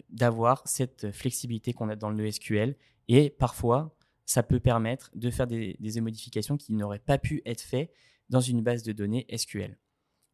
d'avoir 0.09 0.65
cette 0.65 1.11
flexibilité 1.11 1.73
qu'on 1.73 1.89
a 1.89 1.97
dans 1.97 2.09
le 2.09 2.31
SQL 2.31 2.77
et 3.09 3.29
parfois 3.29 3.93
ça 4.25 4.43
peut 4.43 4.59
permettre 4.59 5.11
de 5.15 5.29
faire 5.29 5.47
des, 5.47 5.77
modifications 6.01 6.57
qui 6.57 6.73
n'auraient 6.73 6.99
pas 6.99 7.17
pu 7.17 7.41
être 7.45 7.61
faites 7.61 7.91
dans 8.29 8.39
une 8.39 8.61
base 8.61 8.83
de 8.83 8.93
données 8.93 9.27
SQL. 9.35 9.77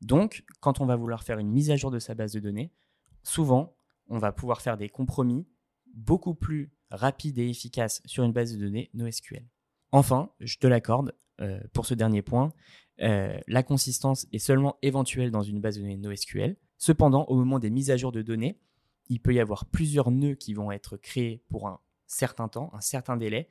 Donc, 0.02 0.46
quand 0.62 0.80
on 0.80 0.86
va 0.86 0.96
vouloir 0.96 1.24
faire 1.24 1.40
une 1.40 1.50
mise 1.50 1.72
à 1.72 1.76
jour 1.76 1.92
de 1.92 2.00
sa 2.00 2.14
base 2.14 2.34
de 2.34 2.40
données, 2.40 2.72
souvent, 3.24 3.76
on 4.08 4.18
va 4.18 4.32
pouvoir 4.32 4.62
faire 4.62 4.78
des 4.78 4.90
compromis 4.90 5.48
beaucoup 5.94 6.36
plus 6.36 6.72
rapides 6.92 7.40
et 7.40 7.50
efficaces 7.50 8.02
sur 8.06 8.24
une 8.24 8.32
base 8.32 8.54
de 8.54 8.60
données 8.60 8.90
NoSQL. 8.94 9.46
Enfin, 9.92 10.32
je 10.40 10.58
te 10.58 10.68
l'accorde, 10.68 11.16
euh, 11.42 11.60
pour 11.74 11.86
ce 11.86 11.94
dernier 11.94 12.22
point, 12.22 12.54
euh, 13.02 13.40
la 13.48 13.64
consistance 13.64 14.28
est 14.34 14.40
seulement 14.40 14.78
éventuelle 14.82 15.32
dans 15.32 15.42
une 15.42 15.62
base 15.62 15.76
de 15.76 15.82
données 15.82 15.98
NoSQL. 15.98 16.58
Cependant, 16.78 17.26
au 17.26 17.36
moment 17.36 17.60
des 17.60 17.70
mises 17.70 17.92
à 17.92 17.98
jour 17.98 18.12
de 18.12 18.22
données, 18.22 18.60
il 19.08 19.22
peut 19.22 19.34
y 19.34 19.40
avoir 19.40 19.66
plusieurs 19.66 20.12
nœuds 20.12 20.36
qui 20.36 20.54
vont 20.54 20.72
être 20.72 20.98
créés 20.98 21.44
pour 21.50 21.68
un 21.68 21.80
certain 22.08 22.48
temps, 22.48 22.72
un 22.74 22.82
certain 22.82 23.18
délai, 23.18 23.50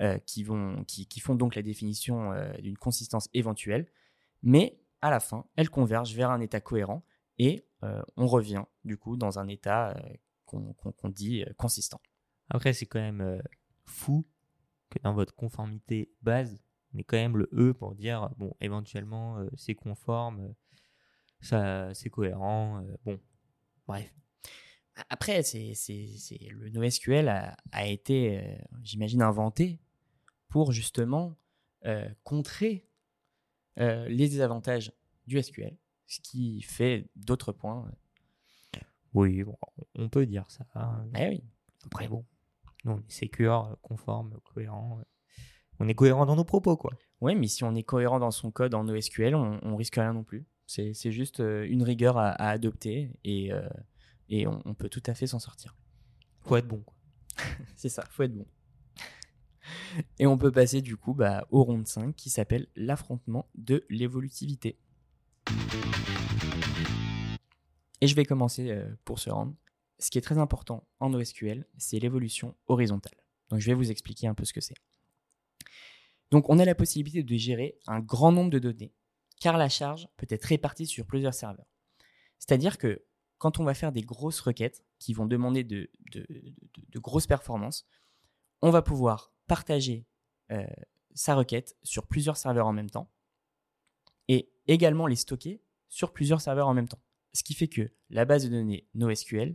euh, 0.00 0.18
qui, 0.18 0.44
font 0.44 1.34
donc 1.34 1.54
la 1.54 1.62
définition 1.62 2.32
d'une 2.60 2.76
consistance 2.76 3.28
éventuelle, 3.32 3.86
mais 4.42 4.80
à 5.02 5.10
la 5.10 5.20
fin, 5.20 5.46
elles 5.56 5.70
convergent 5.70 6.14
vers 6.14 6.30
un 6.30 6.40
état 6.40 6.60
cohérent 6.60 7.04
et 7.38 7.66
on 8.16 8.26
revient 8.26 8.64
du 8.84 8.96
coup 8.96 9.16
dans 9.16 9.38
un 9.38 9.46
état 9.46 9.94
qu'on 10.46 11.08
dit 11.10 11.44
consistant. 11.58 12.00
Après, 12.48 12.72
c'est 12.72 12.86
quand 12.86 13.00
même 13.00 13.42
fou 13.84 14.24
que 14.88 14.98
dans 15.02 15.12
votre 15.12 15.34
conformité 15.34 16.10
base, 16.22 16.63
on 16.94 16.98
ait 16.98 17.04
quand 17.04 17.16
même 17.16 17.36
le 17.36 17.48
E 17.52 17.72
pour 17.72 17.94
dire, 17.94 18.30
bon, 18.38 18.54
éventuellement, 18.60 19.44
c'est 19.56 19.74
conforme, 19.74 20.54
ça, 21.40 21.92
c'est 21.94 22.10
cohérent, 22.10 22.82
bon, 23.04 23.20
bref. 23.86 24.14
Après, 25.10 25.42
c'est, 25.42 25.74
le 26.50 26.70
NoSQL 26.70 27.28
a, 27.28 27.56
a 27.72 27.86
été, 27.86 28.58
j'imagine, 28.82 29.22
inventé 29.22 29.80
pour 30.48 30.70
justement 30.70 31.36
euh, 31.86 32.08
contrer 32.22 32.86
euh, 33.78 34.08
les 34.08 34.28
désavantages 34.28 34.92
du 35.26 35.42
SQL, 35.42 35.76
ce 36.06 36.20
qui 36.20 36.62
fait 36.62 37.08
d'autres 37.14 37.52
points. 37.52 37.90
Oui, 39.12 39.44
on 39.94 40.08
peut 40.08 40.24
dire 40.24 40.50
ça. 40.50 40.64
Hein. 40.74 41.06
Eh 41.18 41.28
oui. 41.28 41.44
Après, 41.84 42.08
bon, 42.08 42.24
nous, 42.84 42.92
on 42.92 42.98
est 42.98 43.10
sécure, 43.10 43.76
conforme, 43.82 44.38
cohérent. 44.44 45.02
On 45.80 45.88
est 45.88 45.94
cohérent 45.94 46.26
dans 46.26 46.36
nos 46.36 46.44
propos, 46.44 46.76
quoi. 46.76 46.92
Oui, 47.20 47.34
mais 47.34 47.48
si 47.48 47.64
on 47.64 47.74
est 47.74 47.82
cohérent 47.82 48.20
dans 48.20 48.30
son 48.30 48.50
code 48.50 48.74
en 48.74 48.84
NoSQL, 48.84 49.34
on, 49.34 49.58
on 49.62 49.76
risque 49.76 49.96
rien 49.96 50.12
non 50.12 50.24
plus. 50.24 50.46
C'est 50.66 51.12
juste 51.12 51.40
euh, 51.40 51.66
une 51.68 51.82
rigueur 51.82 52.16
à, 52.16 52.30
adopter 52.30 53.10
et, 53.24 53.50
et 54.28 54.46
on, 54.46 54.62
on, 54.64 54.74
peut 54.74 54.88
tout 54.88 55.02
à 55.06 55.14
fait 55.14 55.26
s'en 55.26 55.38
sortir. 55.38 55.76
Faut 56.40 56.56
être 56.56 56.68
bon. 56.68 56.82
C'est 57.76 57.88
ça, 57.88 58.04
faut 58.10 58.22
être 58.22 58.34
bon. 58.34 58.46
Et 60.18 60.26
on 60.26 60.38
peut 60.38 60.52
passer 60.52 60.82
du 60.82 60.96
coup 60.96 61.14
bah, 61.14 61.46
au 61.50 61.64
round 61.64 61.86
5 61.86 62.14
qui 62.14 62.30
s'appelle 62.30 62.66
l'affrontement 62.76 63.48
de 63.54 63.84
l'évolutivité. 63.88 64.78
Et 68.00 68.06
je 68.06 68.14
vais 68.14 68.24
commencer 68.24 68.70
euh, 68.70 68.86
pour 69.04 69.18
ce 69.18 69.30
round. 69.30 69.54
Ce 69.98 70.10
qui 70.10 70.18
est 70.18 70.22
très 70.22 70.38
important 70.38 70.86
en 71.00 71.10
NoSQL, 71.10 71.66
c'est 71.78 71.98
l'évolution 71.98 72.54
horizontale. 72.66 73.14
Donc 73.50 73.60
je 73.60 73.66
vais 73.66 73.74
vous 73.74 73.90
expliquer 73.90 74.26
un 74.26 74.34
peu 74.34 74.44
ce 74.44 74.52
que 74.52 74.60
c'est. 74.60 74.74
Donc 76.34 76.50
on 76.50 76.58
a 76.58 76.64
la 76.64 76.74
possibilité 76.74 77.22
de 77.22 77.36
gérer 77.36 77.78
un 77.86 78.00
grand 78.00 78.32
nombre 78.32 78.50
de 78.50 78.58
données, 78.58 78.92
car 79.40 79.56
la 79.56 79.68
charge 79.68 80.08
peut 80.16 80.26
être 80.28 80.42
répartie 80.42 80.84
sur 80.84 81.06
plusieurs 81.06 81.32
serveurs. 81.32 81.68
C'est-à-dire 82.40 82.76
que 82.76 83.04
quand 83.38 83.60
on 83.60 83.64
va 83.64 83.72
faire 83.72 83.92
des 83.92 84.00
grosses 84.00 84.40
requêtes 84.40 84.84
qui 84.98 85.14
vont 85.14 85.26
demander 85.26 85.62
de, 85.62 85.88
grosses 86.96 87.28
performances, 87.28 87.86
on 88.62 88.70
va 88.70 88.82
pouvoir 88.82 89.32
partager 89.46 90.08
euh, 90.50 90.66
sa 91.14 91.36
requête 91.36 91.76
sur 91.84 92.08
plusieurs 92.08 92.36
serveurs 92.36 92.66
en 92.66 92.72
même 92.72 92.90
temps 92.90 93.12
et 94.26 94.50
également 94.66 95.06
les 95.06 95.14
stocker 95.14 95.62
sur 95.88 96.12
plusieurs 96.12 96.40
serveurs 96.40 96.66
en 96.66 96.74
même 96.74 96.88
temps. 96.88 97.02
Ce 97.32 97.44
qui 97.44 97.54
fait 97.54 97.68
que 97.68 97.92
la 98.10 98.24
base 98.24 98.42
de 98.42 98.48
données 98.48 98.88
NoSQL 98.94 99.54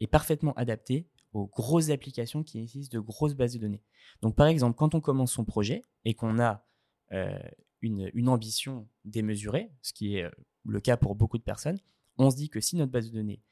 est 0.00 0.06
parfaitement 0.08 0.54
adaptée 0.54 1.06
aux 1.36 1.46
grosses 1.46 1.90
applications 1.90 2.42
qui 2.42 2.58
nécessitent 2.58 2.92
de 2.92 3.00
grosses 3.00 3.34
bases 3.34 3.54
de 3.54 3.58
données. 3.58 3.82
Donc 4.22 4.34
par 4.34 4.46
exemple, 4.46 4.76
quand 4.76 4.94
on 4.94 5.00
commence 5.00 5.32
son 5.32 5.44
projet 5.44 5.82
et 6.04 6.14
qu'on 6.14 6.38
a 6.38 6.64
euh, 7.12 7.38
une, 7.82 8.28
ambition 8.28 8.88
démesurée, 9.04 9.70
ce 9.82 9.92
qui 9.92 10.16
est 10.16 10.24
euh, 10.24 10.30
le 10.64 10.80
cas 10.80 10.96
pour 10.96 11.14
beaucoup 11.14 11.38
de 11.38 11.42
personnes, 11.42 11.78
on 12.18 12.30
se 12.30 12.36
dit 12.36 12.48
que 12.48 12.60
si 12.60 12.76
notre 12.76 12.92
base 12.92 13.10
de 13.10 13.16
données 13.16 13.42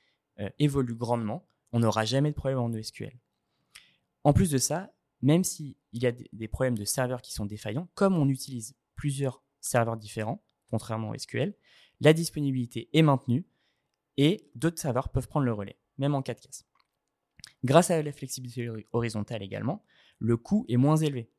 évolue 0.58 0.96
grandement, 0.96 1.46
on 1.70 1.78
n'aura 1.80 2.04
jamais 2.04 2.30
de 2.30 2.34
problème 2.34 2.58
en 2.58 2.70
NoSQL. 2.70 3.12
En 4.24 4.32
plus 4.32 4.50
de 4.50 4.58
ça, 4.58 4.92
même 5.22 5.44
s'il 5.44 5.76
y 5.92 6.06
a 6.06 6.12
des 6.12 6.48
problèmes 6.48 6.76
de 6.76 6.84
serveurs 6.84 7.22
qui 7.22 7.32
sont 7.32 7.46
défaillants, 7.46 7.88
comme 7.94 8.16
on 8.16 8.28
utilise 8.28 8.74
plusieurs 8.96 9.42
serveurs 9.60 9.96
différents, 9.96 10.42
contrairement 10.70 11.10
au 11.10 11.18
SQL, 11.18 11.54
la 12.00 12.12
disponibilité 12.12 12.88
est 12.92 13.02
maintenue 13.02 13.46
et 14.16 14.50
d'autres 14.54 14.80
serveurs 14.80 15.08
peuvent 15.08 15.28
prendre 15.28 15.46
le 15.46 15.52
relais, 15.52 15.78
même 15.98 16.14
en 16.14 16.22
cas 16.22 16.34
de 16.34 16.40
casse. 16.40 16.64
Grâce 17.64 17.90
à 17.90 18.02
la 18.02 18.12
flexibilité 18.12 18.68
horizontale 18.92 19.42
également, 19.42 19.82
le 20.18 20.36
coût 20.36 20.66
est 20.68 20.76
moins 20.76 20.96
élevé. 20.96 21.30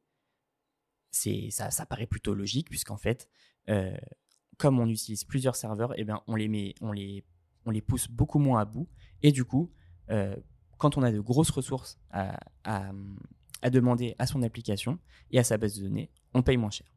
Ça, 1.12 1.86
paraît 1.86 2.08
plutôt 2.08 2.34
logique, 2.34 2.70
puisqu'en 2.70 2.98
fait, 2.98 3.30
euh, 3.70 3.96
comme 4.58 4.80
on 4.80 4.88
utilise 4.90 5.24
plusieurs 5.24 5.56
serveurs, 5.56 5.94
eh 5.98 6.04
bien, 6.04 6.22
on, 6.28 6.36
les 6.36 6.48
met, 6.48 6.74
on, 6.82 6.92
les, 6.92 7.24
pousse 7.82 8.10
beaucoup 8.10 8.40
moins 8.40 8.60
à 8.60 8.66
bout. 8.66 8.90
Et 9.22 9.32
du 9.32 9.46
coup, 9.46 9.72
euh, 10.10 10.36
quand 10.78 10.98
on 10.98 11.04
a 11.04 11.12
de 11.12 11.20
grosses 11.20 11.52
ressources 11.52 12.00
à, 12.12 12.38
demander 13.72 14.16
à 14.20 14.28
son 14.28 14.42
application 14.42 15.00
et 15.32 15.40
à 15.40 15.44
sa 15.44 15.58
base 15.58 15.78
de 15.78 15.84
données, 15.84 16.12
on 16.34 16.42
paye 16.42 16.58
moins 16.58 16.72
cher. 16.72 16.88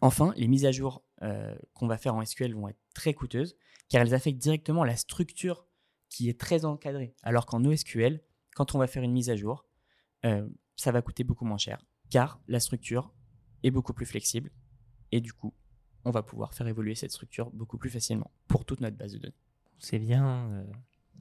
Enfin, 0.00 0.32
les 0.36 0.48
mises 0.48 0.64
à 0.64 0.72
jour 0.72 1.04
euh, 1.22 1.54
qu'on 1.74 1.86
va 1.86 1.98
faire 1.98 2.14
en 2.14 2.24
SQL 2.24 2.54
vont 2.54 2.68
être 2.68 2.80
très 2.94 3.14
coûteuses 3.14 3.56
car 3.88 4.02
elles 4.02 4.14
affectent 4.14 4.38
directement 4.38 4.84
la 4.84 4.96
structure 4.96 5.66
qui 6.10 6.28
est 6.28 6.38
très 6.38 6.64
encadrée. 6.64 7.14
Alors 7.22 7.46
qu'en 7.46 7.60
NoSQL, 7.60 8.22
quand 8.58 8.74
on 8.74 8.78
va 8.78 8.88
faire 8.88 9.04
une 9.04 9.12
mise 9.12 9.30
à 9.30 9.36
jour, 9.36 9.64
euh, 10.24 10.48
ça 10.74 10.90
va 10.90 11.00
coûter 11.00 11.22
beaucoup 11.22 11.44
moins 11.44 11.58
cher, 11.58 11.78
car 12.10 12.40
la 12.48 12.58
structure 12.58 13.14
est 13.62 13.70
beaucoup 13.70 13.92
plus 13.94 14.04
flexible, 14.04 14.50
et 15.12 15.20
du 15.20 15.32
coup, 15.32 15.54
on 16.04 16.10
va 16.10 16.24
pouvoir 16.24 16.54
faire 16.54 16.66
évoluer 16.66 16.96
cette 16.96 17.12
structure 17.12 17.52
beaucoup 17.52 17.78
plus 17.78 17.88
facilement 17.88 18.32
pour 18.48 18.64
toute 18.64 18.80
notre 18.80 18.96
base 18.96 19.12
de 19.12 19.18
données. 19.18 19.42
C'est 19.78 20.00
bien, 20.00 20.50
euh, 20.50 20.64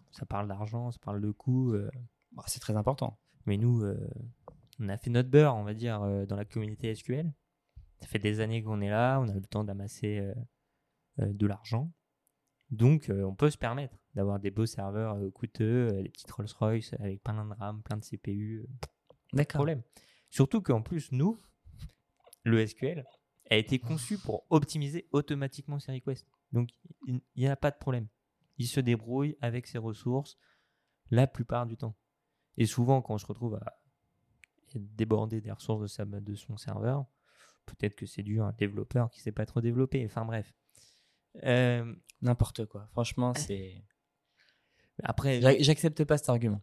ça 0.09 0.25
parle 0.25 0.47
d'argent, 0.47 0.89
ça 0.89 0.97
parle 0.99 1.21
de 1.21 1.29
coûts. 1.29 1.73
euh, 1.73 1.91
Bon, 2.31 2.41
c'est 2.47 2.59
très 2.59 2.75
important. 2.75 3.19
mais 3.45 3.57
nous, 3.57 3.85
on 4.79 4.89
a 4.89 4.97
fait 4.97 5.11
notre 5.11 5.29
beurre, 5.29 5.55
on 5.55 5.63
va 5.63 5.75
dire, 5.75 5.99
dans 6.27 6.35
la 6.35 6.43
communauté 6.45 6.93
SQL. 6.95 7.31
Ça 8.01 8.07
fait 8.07 8.19
des 8.19 8.39
années 8.39 8.63
qu'on 8.63 8.81
est 8.81 8.89
là, 8.89 9.19
on 9.21 9.29
a 9.29 9.31
eu 9.31 9.39
le 9.39 9.45
temps 9.45 9.63
d'amasser 9.63 10.33
de 11.17 11.47
l'argent. 11.47 11.91
Donc, 12.69 13.09
euh, 13.09 13.23
on 13.23 13.35
peut 13.35 13.49
se 13.49 13.57
permettre 13.57 13.95
d'avoir 14.13 14.39
des 14.39 14.51
beaux 14.51 14.65
serveurs 14.65 15.15
euh, 15.15 15.29
coûteux, 15.31 15.87
euh, 15.91 16.03
des 16.03 16.09
petites 16.09 16.31
Rolls-Royce 16.31 16.93
avec 16.99 17.23
plein 17.23 17.45
de 17.45 17.53
RAM, 17.53 17.81
plein 17.83 17.97
de 17.97 18.03
CPU. 18.03 18.61
euh, 18.61 18.87
D'accord. 19.33 19.59
problème. 19.59 19.81
Surtout 20.29 20.61
qu'en 20.61 20.81
plus, 20.81 21.11
nous, 21.11 21.39
le 22.43 22.65
SQL 22.65 23.05
a 23.49 23.55
été 23.55 23.79
conçu 23.79 24.17
pour 24.17 24.45
optimiser 24.49 25.07
automatiquement 25.11 25.79
ses 25.79 25.93
requests. 25.93 26.27
Donc, 26.51 26.69
il 27.07 27.21
n'y 27.37 27.47
a 27.47 27.55
pas 27.55 27.71
de 27.71 27.77
problème. 27.77 28.07
Il 28.57 28.67
se 28.67 28.79
débrouille 28.79 29.37
avec 29.41 29.67
ses 29.67 29.77
ressources 29.77 30.37
la 31.11 31.27
plupart 31.27 31.65
du 31.65 31.77
temps. 31.77 31.95
Et 32.57 32.65
souvent, 32.65 33.01
quand 33.01 33.13
on 33.13 33.17
se 33.17 33.25
retrouve 33.25 33.55
à 33.55 33.79
débordé 34.75 35.41
des 35.41 35.51
ressources 35.51 35.81
de, 35.81 35.87
sa, 35.87 36.05
de 36.05 36.35
son 36.35 36.57
serveur, 36.57 37.05
peut-être 37.65 37.95
que 37.95 38.05
c'est 38.05 38.23
dû 38.23 38.41
à 38.41 38.45
un 38.45 38.51
développeur 38.53 39.09
qui 39.09 39.19
ne 39.19 39.23
sait 39.23 39.31
pas 39.31 39.45
trop 39.45 39.61
développer. 39.61 40.03
Enfin 40.05 40.25
bref. 40.25 40.53
Euh, 41.43 41.93
N'importe 42.21 42.65
quoi. 42.65 42.87
Franchement, 42.93 43.33
c'est. 43.35 43.83
après, 45.03 45.39
J'a- 45.41 45.59
J'accepte 45.59 46.03
pas 46.03 46.17
cet 46.17 46.29
argument. 46.29 46.61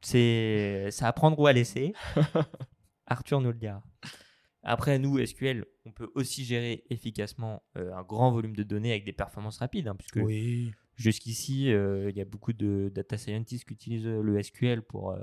C'est 0.00 0.90
à 1.00 1.12
prendre 1.12 1.38
ou 1.38 1.46
à 1.46 1.52
laisser. 1.52 1.92
Arthur 3.06 3.40
nous 3.40 3.50
le 3.52 3.58
dira. 3.58 3.82
Après, 4.62 4.98
nous, 4.98 5.18
SQL, 5.24 5.64
on 5.84 5.92
peut 5.92 6.10
aussi 6.14 6.44
gérer 6.44 6.84
efficacement 6.90 7.64
euh, 7.76 7.92
un 7.94 8.02
grand 8.02 8.30
volume 8.30 8.54
de 8.54 8.62
données 8.62 8.92
avec 8.92 9.04
des 9.04 9.12
performances 9.12 9.58
rapides, 9.58 9.88
hein, 9.88 9.96
puisque 9.96 10.16
Oui. 10.24 10.70
jusqu'ici, 10.94 11.72
euh, 11.72 12.10
il 12.10 12.16
y 12.16 12.20
a 12.20 12.24
beaucoup 12.24 12.52
de 12.52 12.90
data 12.94 13.18
scientists 13.18 13.64
qui 13.64 13.74
utilisent 13.74 14.06
le 14.06 14.40
SQL 14.40 14.82
pour, 14.82 15.10
euh, 15.10 15.22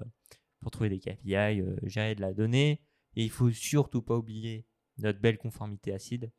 pour 0.60 0.72
trouver 0.72 0.90
des 0.90 1.00
KPI, 1.00 1.64
gérer 1.84 2.16
de 2.16 2.22
la 2.22 2.34
donnée. 2.34 2.82
Et 3.16 3.24
il 3.24 3.30
faut 3.32 3.52
surtout 3.52 4.02
pas 4.02 4.18
oublier 4.18 4.66
notre 4.98 5.20
belle 5.20 5.38
conformité 5.38 5.94
acide. 5.94 6.32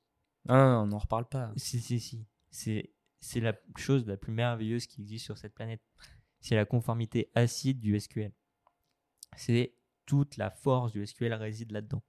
On 0.49 0.87
n'en 0.87 0.99
reparle 0.99 1.28
pas. 1.28 1.52
Si, 1.56 1.80
si, 1.80 2.00
si. 2.00 2.26
C'est, 2.50 3.40
la 3.40 3.54
chose 3.76 4.06
la 4.06 4.16
plus 4.16 4.32
merveilleuse 4.32 4.87
qui 4.87 5.02
existe 5.02 5.25
sur 5.25 5.38
cette 5.38 5.54
planète. 5.54 5.82
C'est 6.40 6.56
la 6.56 6.64
conformité 6.64 7.30
acide 7.35 7.80
du 7.80 7.99
SQL. 7.99 8.32
C'est 9.37 9.75
toute 10.06 10.37
la 10.37 10.50
force 10.50 10.92
du 10.92 11.06
SQL 11.06 11.35
réside 11.35 11.70
là-dedans. 11.73 12.02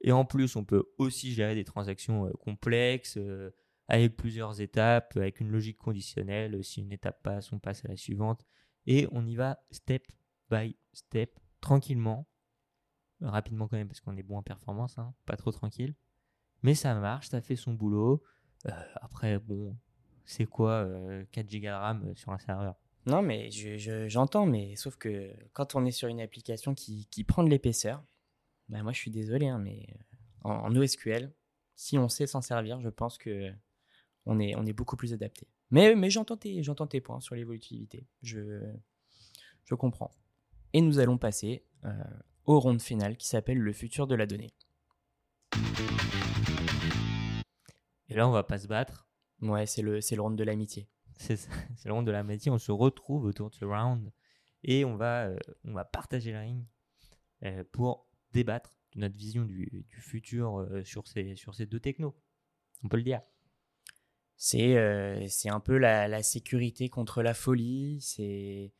Et 0.00 0.12
en 0.12 0.24
plus, 0.24 0.56
on 0.56 0.64
peut 0.64 0.84
aussi 0.98 1.32
gérer 1.32 1.54
des 1.54 1.64
transactions 1.64 2.26
euh, 2.26 2.32
complexes, 2.40 3.16
euh, 3.16 3.54
avec 3.88 4.16
plusieurs 4.16 4.60
étapes, 4.60 5.16
avec 5.16 5.40
une 5.40 5.50
logique 5.50 5.78
conditionnelle. 5.78 6.62
Si 6.62 6.82
une 6.82 6.92
étape 6.92 7.22
passe, 7.22 7.52
on 7.52 7.58
passe 7.58 7.84
à 7.84 7.88
la 7.88 7.96
suivante. 7.96 8.44
Et 8.86 9.08
on 9.12 9.26
y 9.26 9.34
va 9.34 9.58
step 9.70 10.06
by 10.50 10.76
step, 10.92 11.38
tranquillement. 11.60 12.28
Rapidement 13.20 13.66
quand 13.66 13.76
même, 13.76 13.88
parce 13.88 14.00
qu'on 14.00 14.16
est 14.16 14.22
bon 14.22 14.38
en 14.38 14.42
performance, 14.42 14.98
hein, 14.98 15.14
pas 15.26 15.36
trop 15.36 15.50
tranquille. 15.50 15.94
Mais 16.62 16.74
ça 16.74 16.94
marche, 16.94 17.28
ça 17.28 17.40
fait 17.40 17.56
son 17.56 17.72
boulot. 17.72 18.22
Euh, 18.66 18.70
après, 18.96 19.38
bon, 19.38 19.76
c'est 20.24 20.46
quoi 20.46 20.72
euh, 20.84 21.24
4 21.32 21.46
Go 21.50 21.58
de 21.60 21.68
RAM 21.68 22.04
euh, 22.08 22.14
sur 22.14 22.32
un 22.32 22.38
serveur? 22.38 22.74
Non, 23.06 23.22
mais 23.22 23.50
je- 23.50 23.78
je- 23.78 24.08
j'entends, 24.08 24.44
mais 24.46 24.76
sauf 24.76 24.96
que 24.96 25.32
quand 25.52 25.74
on 25.74 25.84
est 25.86 25.90
sur 25.92 26.08
une 26.08 26.20
application 26.20 26.74
qui, 26.74 27.06
qui 27.10 27.24
prend 27.24 27.42
de 27.44 27.48
l'épaisseur, 27.48 28.02
bah 28.68 28.82
moi 28.82 28.92
je 28.92 28.98
suis 28.98 29.10
désolé, 29.10 29.46
hein, 29.48 29.58
mais 29.58 29.86
en, 30.42 30.50
en 30.52 30.70
NoSQL, 30.70 31.32
si 31.74 31.96
on 31.96 32.08
sait 32.08 32.26
s'en 32.26 32.42
servir, 32.42 32.80
je 32.80 32.88
pense 32.88 33.16
que 33.16 33.50
on 34.26 34.38
est, 34.40 34.54
on 34.56 34.66
est 34.66 34.74
beaucoup 34.74 34.96
plus 34.96 35.14
adapté. 35.14 35.46
Mais, 35.70 35.94
mais 35.94 36.10
j'entends 36.10 36.36
tes, 36.36 36.62
j'entends 36.62 36.86
tes 36.86 37.00
points 37.00 37.20
sur 37.20 37.34
l'évolutivité. 37.34 38.06
Je, 38.22 38.60
je 39.64 39.74
comprends. 39.74 40.10
Et 40.74 40.80
nous 40.82 40.98
allons 40.98 41.16
passer 41.16 41.64
euh, 41.84 41.90
au 42.44 42.58
round 42.60 42.82
final 42.82 43.16
qui 43.16 43.26
s'appelle 43.28 43.58
le 43.58 43.72
futur 43.72 44.06
de 44.06 44.14
la 44.16 44.26
donnée. 44.26 44.50
Et 48.08 48.14
là, 48.14 48.28
on 48.28 48.32
va 48.32 48.42
pas 48.44 48.58
se 48.58 48.66
battre. 48.66 49.08
Ouais, 49.40 49.66
c'est 49.66 49.82
le, 49.82 50.00
c'est 50.00 50.16
le 50.16 50.22
round 50.22 50.36
de 50.38 50.44
l'amitié. 50.44 50.88
C'est 51.18 51.36
ça, 51.36 51.50
c'est 51.76 51.88
le 51.88 51.94
round 51.94 52.06
de 52.06 52.12
la 52.12 52.22
métier. 52.22 52.50
On 52.50 52.58
se 52.58 52.72
retrouve 52.72 53.24
autour 53.24 53.50
de 53.50 53.54
ce 53.54 53.64
round 53.64 54.12
et 54.64 54.84
on 54.84 54.96
va, 54.96 55.26
euh, 55.28 55.36
on 55.64 55.72
va 55.72 55.84
partager 55.84 56.32
le 56.32 56.38
ring 56.40 56.64
euh, 57.44 57.64
pour 57.72 58.06
débattre 58.32 58.76
de 58.94 59.00
notre 59.00 59.16
vision 59.16 59.44
du, 59.44 59.86
du 59.88 60.00
futur 60.00 60.60
euh, 60.60 60.84
sur, 60.84 61.06
ces, 61.08 61.36
sur 61.36 61.54
ces 61.54 61.66
deux 61.66 61.80
technos. 61.80 62.16
On 62.84 62.88
peut 62.88 62.98
le 62.98 63.04
dire. 63.04 63.22
C'est 64.36 65.26
c'est 65.28 65.48
un 65.50 65.60
peu 65.60 65.78
la, 65.78 66.06
la 66.08 66.22
sécurité 66.22 66.88
contre 66.88 67.22
la 67.22 67.34
folie, 67.34 67.98
c'est 68.00 68.72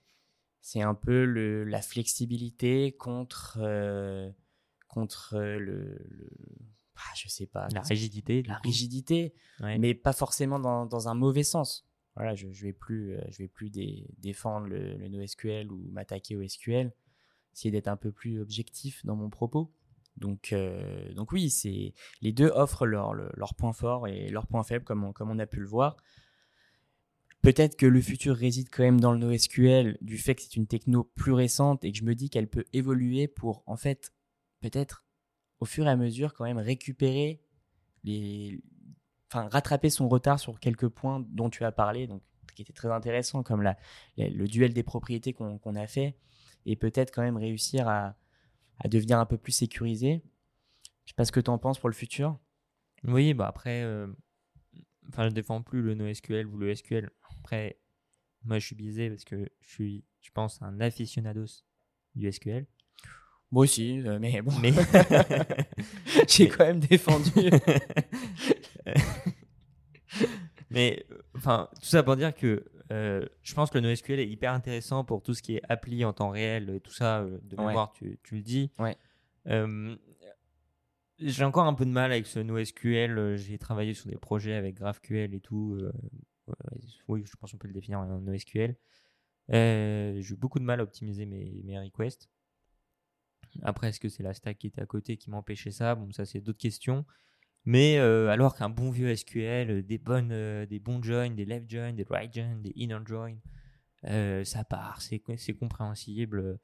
c'est 0.62 0.83
un 0.83 0.95
peu 0.95 1.25
le, 1.25 1.64
la 1.64 1.83
flexibilité 1.83 2.93
contre, 2.97 3.59
contre 4.88 5.38
le, 5.38 5.99
le- 6.09 6.37
ah, 6.99 7.15
je 7.17 7.29
sais 7.29 7.47
pas, 7.47 7.69
La 7.73 7.81
rigidité. 7.83 8.43
la 8.45 8.57
rigidité, 8.59 9.35
Ouais. 9.61 9.79
mais 9.79 9.95
pas 9.95 10.13
forcément 10.13 10.59
dans, 10.59 10.87
dans 10.87 11.09
un 11.09 11.15
mauvais 11.15 11.43
sens. 11.45 11.87
Voilà, 12.17 12.35
je, 12.35 12.51
je 12.53 12.63
vais 12.67 12.73
plus, 12.73 13.15
euh, 13.17 13.21
je 13.31 13.39
vais 13.39 13.49
plus 13.49 13.71
dé- 13.71 14.07
défendre 14.19 14.67
le, 14.67 14.97
le 14.97 15.09
NoSQL 15.09 15.71
ou 15.71 15.79
m'attaquer 15.93 16.35
au 16.37 16.43
SQL, 16.47 16.93
essayer 17.55 17.71
d'être 17.71 17.89
un 17.89 17.97
peu 17.97 18.11
plus 18.11 18.41
objectif 18.41 19.05
dans 19.05 19.15
mon 19.17 19.31
propos. 19.31 19.73
Donc, 20.17 20.53
euh, 20.53 21.13
donc 21.15 21.31
oui, 21.31 21.49
c'est 21.49 21.95
les 22.23 22.33
deux 22.33 22.49
offrent 22.49 22.87
leurs 22.87 23.15
leur, 23.15 23.31
leurs 23.37 23.55
points 23.55 23.73
forts 23.73 24.09
et 24.09 24.31
leurs 24.31 24.49
points 24.49 24.65
faibles, 24.65 24.85
comme 24.85 25.05
on, 25.05 25.13
comme 25.13 25.31
on 25.31 25.39
a 25.39 25.47
pu 25.47 25.61
le 25.61 25.67
voir. 25.69 25.97
Peut-être 27.41 27.77
que 27.77 27.87
le 27.87 28.01
futur 28.01 28.35
réside 28.37 28.69
quand 28.71 28.83
même 28.83 29.01
dans 29.01 29.13
le 29.13 29.19
NoSQL, 29.19 29.97
du 30.01 30.19
fait 30.19 30.35
que 30.35 30.43
c'est 30.43 30.57
une 30.57 30.67
techno 30.67 31.05
plus 31.05 31.33
récente 31.33 31.85
et 31.85 31.93
que 31.93 31.99
je 31.99 32.03
me 32.05 32.17
dis 32.17 32.31
qu'elle 32.31 32.49
peut 32.49 32.65
évoluer 32.73 33.29
pour, 33.29 33.63
en 33.67 33.77
fait, 33.77 34.13
peut-être 34.61 35.05
au 35.61 35.64
fur 35.64 35.87
et 35.87 35.90
à 35.90 35.97
mesure, 35.97 36.35
quand 36.35 36.44
même 36.44 36.59
récupérer 36.59 37.42
les, 38.05 38.61
enfin 39.31 39.49
rattraper 39.49 39.90
son 39.90 40.09
retard 40.09 40.38
sur 40.38 40.59
quelques 40.61 40.88
points 40.88 41.25
dont 41.31 41.51
tu 41.51 41.64
as 41.64 41.73
parlé, 41.73 42.07
donc 42.07 42.23
qui 42.55 42.62
était 42.62 42.73
très 42.73 42.90
intéressant, 42.90 43.42
comme 43.42 43.62
la, 43.62 43.77
le 44.16 44.47
duel 44.47 44.73
des 44.73 44.83
propriétés 44.83 45.33
qu'on 45.33 45.59
qu'on 45.59 45.77
a 45.77 45.87
fait, 45.87 46.16
et 46.66 46.77
peut-être 46.77 47.14
quand 47.14 47.23
même 47.23 47.37
réussir 47.37 47.88
à, 47.88 48.16
à 48.79 48.88
devenir 48.88 49.18
un 49.18 49.27
peu 49.27 49.38
plus 49.38 49.53
sécurisé. 49.53 50.23
Je 51.05 51.11
sais 51.11 51.14
pas 51.14 51.25
ce 51.25 51.33
que 51.33 51.40
tu 51.40 51.51
en 51.51 51.59
penses 51.59 51.79
pour 51.79 51.88
le 51.88 51.94
futur. 51.94 52.38
Oui, 53.05 53.33
bah 53.35 53.47
après, 53.47 53.83
euh, 53.83 54.09
enfin, 55.09 55.29
je 55.29 55.35
défends 55.35 55.62
plus 55.62 55.83
le 55.83 55.94
NoSQL 55.94 56.47
ou 56.47 56.57
le 56.57 56.75
SQL. 56.75 57.11
Après, 57.38 57.79
moi, 58.44 58.59
je 58.59 58.66
suis 58.66 58.75
biaisé 58.75 59.09
parce 59.09 59.25
que 59.25 59.49
je 59.61 59.68
suis, 59.68 60.05
je 60.21 60.31
pense, 60.31 60.61
un 60.62 60.81
aficionados 60.81 61.64
du 62.14 62.31
SQL. 62.31 62.66
Moi 63.51 63.63
aussi, 63.65 64.03
euh, 64.07 64.19
mais 64.21 64.43
bon, 64.43 64.53
Mais 64.61 64.73
j'ai 66.29 66.49
quand 66.49 66.65
même 66.67 66.81
défendu. 66.81 67.31
Mais 70.71 71.05
enfin, 71.35 71.69
tout 71.77 71.87
ça 71.87 72.03
pour 72.03 72.17
dire 72.17 72.35
que 72.35 72.65
euh, 72.93 73.25
je 73.43 73.55
pense 73.55 73.71
que 73.71 73.79
le 73.79 73.89
NoSQL 73.89 74.19
est 74.21 74.29
hyper 74.29 74.53
intéressant 74.53 75.05
pour 75.05 75.23
tout 75.23 75.35
ce 75.35 75.43
qui 75.43 75.57
est 75.57 75.63
appli 75.69 76.05
en 76.05 76.13
temps 76.13 76.31
réel 76.31 76.69
et 76.71 76.81
tout 76.81 76.93
ça. 76.93 77.21
euh, 77.21 77.39
de 77.43 77.57
Ouais. 77.57 77.67
mémoire, 77.67 77.93
tu, 77.93 78.19
tu 78.23 78.37
le 78.37 78.43
dis. 78.43 78.71
Ouais. 78.79 78.97
Euh, 79.47 79.97
j'ai 81.19 81.45
encore 81.45 81.65
un 81.67 81.75
peu 81.75 81.85
de 81.87 81.91
mal 81.91 82.13
avec 82.13 82.27
ce 82.27 82.39
NoSQL. 82.39 83.37
J'ai 83.37 83.59
travaillé 83.59 83.95
sur 83.95 84.09
des 84.09 84.17
projets 84.17 84.55
avec 84.55 84.77
GraphQL 84.77 85.35
et 85.35 85.41
tout. 85.41 85.79
ouais, 86.47 86.55
oui, 87.09 87.23
je 87.25 87.35
pense 87.37 87.51
qu'on 87.53 87.59
peut 87.59 87.69
le 87.69 87.75
définir 87.75 88.01
en 88.01 88.07
NoSQL. 88.21 88.77
J'ai 89.51 90.21
eu 90.21 90.37
beaucoup 90.37 90.59
de 90.59 90.65
mal 90.65 90.81
à 90.81 90.83
optimiser 90.83 91.25
mes, 91.27 91.63
mes 91.65 91.79
requests. 91.79 92.29
Après, 93.62 93.88
est-ce 93.88 94.01
que 94.01 94.09
c'est 94.09 94.23
la 94.23 94.35
stack 94.35 94.59
qui 94.59 94.68
était 94.68 94.81
à 94.81 94.87
côté 94.87 95.16
qui 95.16 95.31
m'empêchait 95.31 95.71
ça? 95.71 95.94
Bon, 95.94 96.11
ça, 96.12 96.25
c'est 96.25 96.40
d'autres 96.40 96.59
questions. 96.59 97.05
Mais 97.64 97.99
euh, 97.99 98.29
alors 98.29 98.55
qu'un 98.55 98.71
bon 98.71 98.90
vieux 98.90 99.14
SQL, 99.14 99.71
euh, 99.71 99.83
des, 99.83 99.99
bonnes, 99.99 100.33
euh, 100.33 100.64
des 100.64 100.79
bons 100.79 101.03
joins, 101.03 101.31
des 101.31 101.44
left 101.44 101.71
joins, 101.71 101.92
des 101.92 102.07
right 102.09 102.33
joins, 102.33 102.57
des 102.57 102.73
inner 102.77 103.01
joins, 103.05 103.37
euh, 104.05 104.42
ça 104.44 104.64
part, 104.64 105.03
c'est 105.03 105.23
c'est 105.37 105.55
compréhensible. 105.55 106.59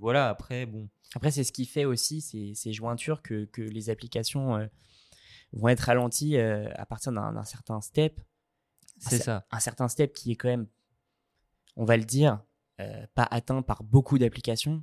Voilà, 0.00 0.28
après, 0.30 0.66
bon, 0.66 0.88
Après, 1.14 1.30
c'est 1.30 1.44
ce 1.44 1.52
qui 1.52 1.66
fait 1.66 1.84
aussi 1.84 2.22
ces, 2.22 2.54
ces 2.54 2.72
jointures 2.72 3.20
que, 3.22 3.44
que 3.44 3.60
les 3.60 3.90
applications 3.90 4.68
vont 5.52 5.68
être 5.68 5.80
ralenties 5.80 6.38
à 6.38 6.86
partir 6.86 7.12
d'un 7.12 7.32
d'un 7.34 7.44
certain 7.44 7.80
step. 7.82 8.20
c'est 8.98 9.18
ça. 9.18 9.46
Un 9.50 9.60
certain 9.60 9.88
step 9.88 10.12
qui 10.14 10.32
est 10.32 10.36
quand 10.36 10.48
même, 10.48 10.66
on 11.76 11.84
va 11.84 11.96
le 11.98 12.04
dire, 12.04 12.42
pas 13.14 13.28
atteint 13.30 13.60
par 13.62 13.84
beaucoup 13.84 14.18
d'applications. 14.18 14.82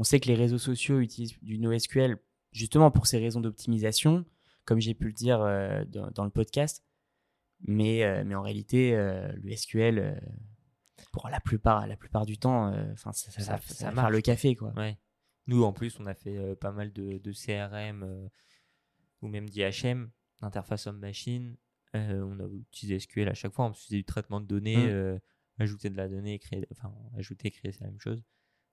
On 0.00 0.02
sait 0.02 0.18
que 0.18 0.28
les 0.28 0.34
réseaux 0.34 0.56
sociaux 0.58 0.98
utilisent 1.00 1.38
du 1.42 1.58
NoSQL 1.58 2.16
justement 2.52 2.90
pour 2.90 3.06
ces 3.06 3.18
raisons 3.18 3.40
d'optimisation, 3.40 4.24
comme 4.64 4.80
j'ai 4.80 4.94
pu 4.94 5.04
le 5.08 5.12
dire 5.12 5.42
euh, 5.42 5.84
dans, 5.84 6.10
dans 6.12 6.24
le 6.24 6.30
podcast. 6.30 6.82
Mais, 7.60 8.02
euh, 8.04 8.24
mais 8.24 8.34
en 8.34 8.40
réalité, 8.40 8.94
euh, 8.96 9.30
le 9.42 9.54
SQL, 9.54 10.18
pour 11.12 11.28
la 11.28 11.38
plupart, 11.40 11.86
la 11.86 11.96
plupart 11.98 12.24
du 12.24 12.38
temps, 12.38 12.72
ça, 12.96 13.12
ça, 13.12 13.58
Ça- 13.60 13.90
marche. 13.92 14.10
le 14.12 14.20
café. 14.22 14.56
Quoi. 14.56 14.72
Ouais. 14.74 14.96
Nous, 15.46 15.62
en 15.64 15.72
plus, 15.74 16.00
on 16.00 16.06
a 16.06 16.14
fait 16.14 16.56
pas 16.56 16.72
mal 16.72 16.92
de, 16.94 17.18
de 17.18 17.32
CRM 17.32 18.30
ou 19.20 19.28
même 19.28 19.50
d'IHM, 19.50 20.10
interface 20.40 20.86
homme-machine. 20.86 21.56
On 21.92 22.40
a 22.40 22.46
utilisé 22.48 23.00
SQL 23.00 23.28
à 23.28 23.34
chaque 23.34 23.52
fois. 23.52 23.66
On 23.66 23.74
faisait 23.74 23.96
du 23.96 24.04
traitement 24.04 24.40
de 24.40 24.46
données, 24.46 24.76
Mm. 24.86 24.88
euh, 24.90 25.18
ajouter 25.58 25.90
de 25.90 25.96
la 25.98 26.08
donnée, 26.08 26.38
créer, 26.38 26.66
enfin, 26.72 26.94
ajouter, 27.18 27.50
créer, 27.50 27.72
c'est 27.72 27.80
la 27.82 27.88
même 27.90 28.00
chose. 28.00 28.22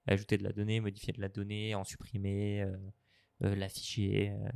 Ajouter 0.07 0.37
de 0.37 0.43
la 0.43 0.53
donnée, 0.53 0.79
modifier 0.79 1.11
de 1.13 1.19
la 1.19 1.27
donnée, 1.27 1.75
en 1.75 1.83
supprimer, 1.83 2.61
euh, 2.61 2.77
euh, 3.43 3.55
l'afficher. 3.55 4.31
euh, 4.31 4.49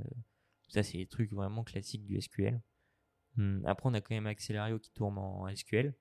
ça, 0.69 0.81
c'est 0.81 0.97
des 0.97 1.07
trucs 1.07 1.33
vraiment 1.33 1.63
classiques 1.63 2.05
du 2.05 2.19
SQL. 2.19 2.61
Hum, 3.37 3.61
Après, 3.65 3.89
on 3.89 3.93
a 3.93 3.99
quand 3.99 4.15
même 4.15 4.27
Accelerio 4.27 4.79
qui 4.79 4.91
tourne 4.91 5.17
en 5.17 5.53
SQL, 5.53 5.93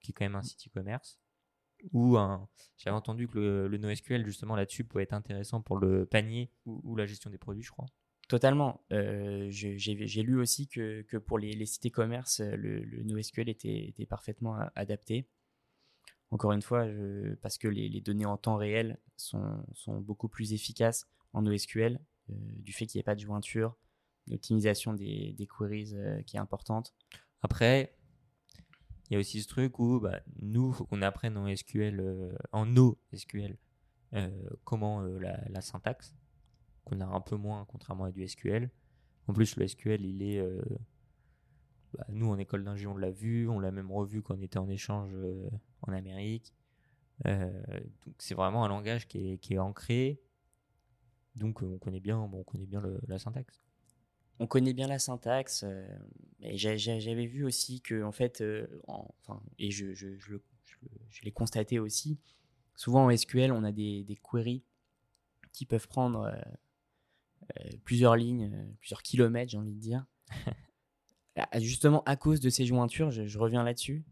qui 0.00 0.10
est 0.10 0.14
quand 0.14 0.24
même 0.24 0.34
un 0.34 0.42
site 0.42 0.66
e-commerce. 0.66 1.20
Ou 1.92 2.16
un... 2.18 2.48
J'avais 2.76 2.96
entendu 2.96 3.28
que 3.28 3.38
le, 3.70 3.78
NoSQL, 3.78 4.26
justement, 4.26 4.56
là-dessus, 4.56 4.84
pouvait 4.84 5.04
être 5.04 5.14
intéressant 5.14 5.62
pour 5.62 5.78
le 5.78 6.04
panier 6.04 6.50
ou, 6.66 6.96
la 6.96 7.06
gestion 7.06 7.30
des 7.30 7.38
produits, 7.38 7.62
je 7.62 7.70
crois. 7.70 7.86
Totalement. 8.28 8.84
J'ai 8.90 10.22
lu 10.22 10.38
aussi 10.38 10.66
que, 10.68 11.02
que 11.02 11.16
pour 11.16 11.38
les, 11.38 11.52
les 11.52 11.66
sites 11.66 11.86
e-commerce, 11.86 12.40
le, 12.40 13.02
NoSQL 13.04 13.48
était, 13.48 14.06
parfaitement 14.08 14.58
adapté. 14.74 15.28
Encore 16.30 16.52
une 16.52 16.62
fois, 16.62 16.86
parce 17.42 17.58
que 17.58 17.66
les, 17.66 18.00
données 18.00 18.26
en 18.26 18.36
temps 18.36 18.56
réel 18.56 18.98
sont, 19.16 19.64
beaucoup 20.00 20.28
plus 20.28 20.52
efficaces 20.52 21.08
en 21.32 21.42
NoSQL, 21.42 22.00
euh, 22.30 22.34
du 22.56 22.72
fait 22.72 22.86
qu'il 22.86 22.98
n'y 22.98 23.00
ait 23.00 23.04
pas 23.04 23.14
de 23.14 23.20
jointure, 23.20 23.76
l'optimisation 24.28 24.94
des, 24.94 25.48
queries 25.48 25.94
euh, 25.94 26.22
qui 26.22 26.36
est 26.36 26.40
importante. 26.40 26.94
Après, 27.42 27.96
il 29.10 29.14
y 29.14 29.16
a 29.16 29.20
aussi 29.20 29.42
ce 29.42 29.48
truc 29.48 29.78
où 29.80 29.98
bah, 29.98 30.20
nous, 30.40 30.68
il 30.68 30.74
faut 30.74 30.86
qu'on 30.86 31.02
apprenne 31.02 31.36
en 31.36 31.54
SQL, 31.54 31.98
euh, 31.98 32.32
en 32.52 32.64
NoSQL, 32.64 33.58
euh, 34.14 34.30
comment 34.62 35.02
euh, 35.02 35.18
la, 35.18 35.60
syntaxe, 35.60 36.14
qu'on 36.84 37.00
a 37.00 37.06
un 37.06 37.20
peu 37.20 37.36
moins 37.36 37.64
contrairement 37.68 38.04
à 38.04 38.12
du 38.12 38.26
SQL. 38.26 38.70
En 39.26 39.32
plus, 39.32 39.56
le 39.56 39.66
SQL, 39.66 40.04
il 40.04 40.22
est. 40.22 40.40
bah, 41.92 42.06
nous, 42.08 42.28
en 42.30 42.38
école 42.38 42.64
d'ingé, 42.64 42.86
on 42.86 42.96
l'a 42.96 43.10
vu, 43.10 43.48
on 43.48 43.58
l'a 43.58 43.72
même 43.72 43.90
revu 43.90 44.22
quand 44.22 44.36
on 44.36 44.42
était 44.42 44.58
en 44.58 44.68
échange 44.68 45.12
en 45.82 45.92
Amérique. 45.92 46.52
Euh, 47.26 47.50
donc, 48.06 48.14
c'est 48.18 48.34
vraiment 48.34 48.64
un 48.64 48.68
langage 48.68 49.06
qui 49.06 49.32
est, 49.32 49.38
qui 49.38 49.54
est 49.54 49.58
ancré. 49.58 50.20
Donc, 51.36 51.62
euh, 51.62 51.66
on 51.66 51.78
connaît 51.78 52.00
bien, 52.00 52.18
bon, 52.26 52.40
on 52.40 52.44
connaît 52.44 52.66
bien 52.66 52.80
le- 52.80 53.00
la 53.06 53.18
syntaxe. 53.18 53.60
on 54.38 54.46
connaît 54.46 54.72
bien 54.72 54.88
la 54.88 54.98
syntaxe, 54.98 55.64
euh, 55.64 55.86
et 56.40 56.56
j'avais 56.56 57.26
vu 57.26 57.44
aussi 57.44 57.82
que, 57.82 58.02
en 58.02 58.10
fait, 58.12 58.40
euh, 58.40 58.66
en- 58.88 59.06
enfin, 59.20 59.42
et 59.58 59.70
je, 59.70 59.92
l'ai 61.22 61.30
constaté 61.32 61.78
aussi, 61.78 62.18
souvent 62.74 63.04
en 63.04 63.10
SQL, 63.10 63.52
on 63.52 63.64
a 63.64 63.72
des, 63.72 64.02
des 64.04 64.16
queries 64.16 64.64
qui 65.52 65.66
peuvent 65.66 65.88
prendre 65.88 66.32
plusieurs 67.84 68.16
lignes, 68.16 68.50
plusieurs 68.80 69.02
kilomètres, 69.02 69.50
j'ai 69.50 69.58
envie 69.58 69.74
de 69.74 69.80
dire. 69.80 70.06
Ah, 71.36 71.60
Justement, 71.60 72.02
à 72.04 72.16
cause 72.16 72.40
de 72.40 72.50
ces 72.50 72.66
jointures, 72.66 73.10
je 73.10 73.38
reviens 73.38 73.62
là-dessus. 73.62 74.04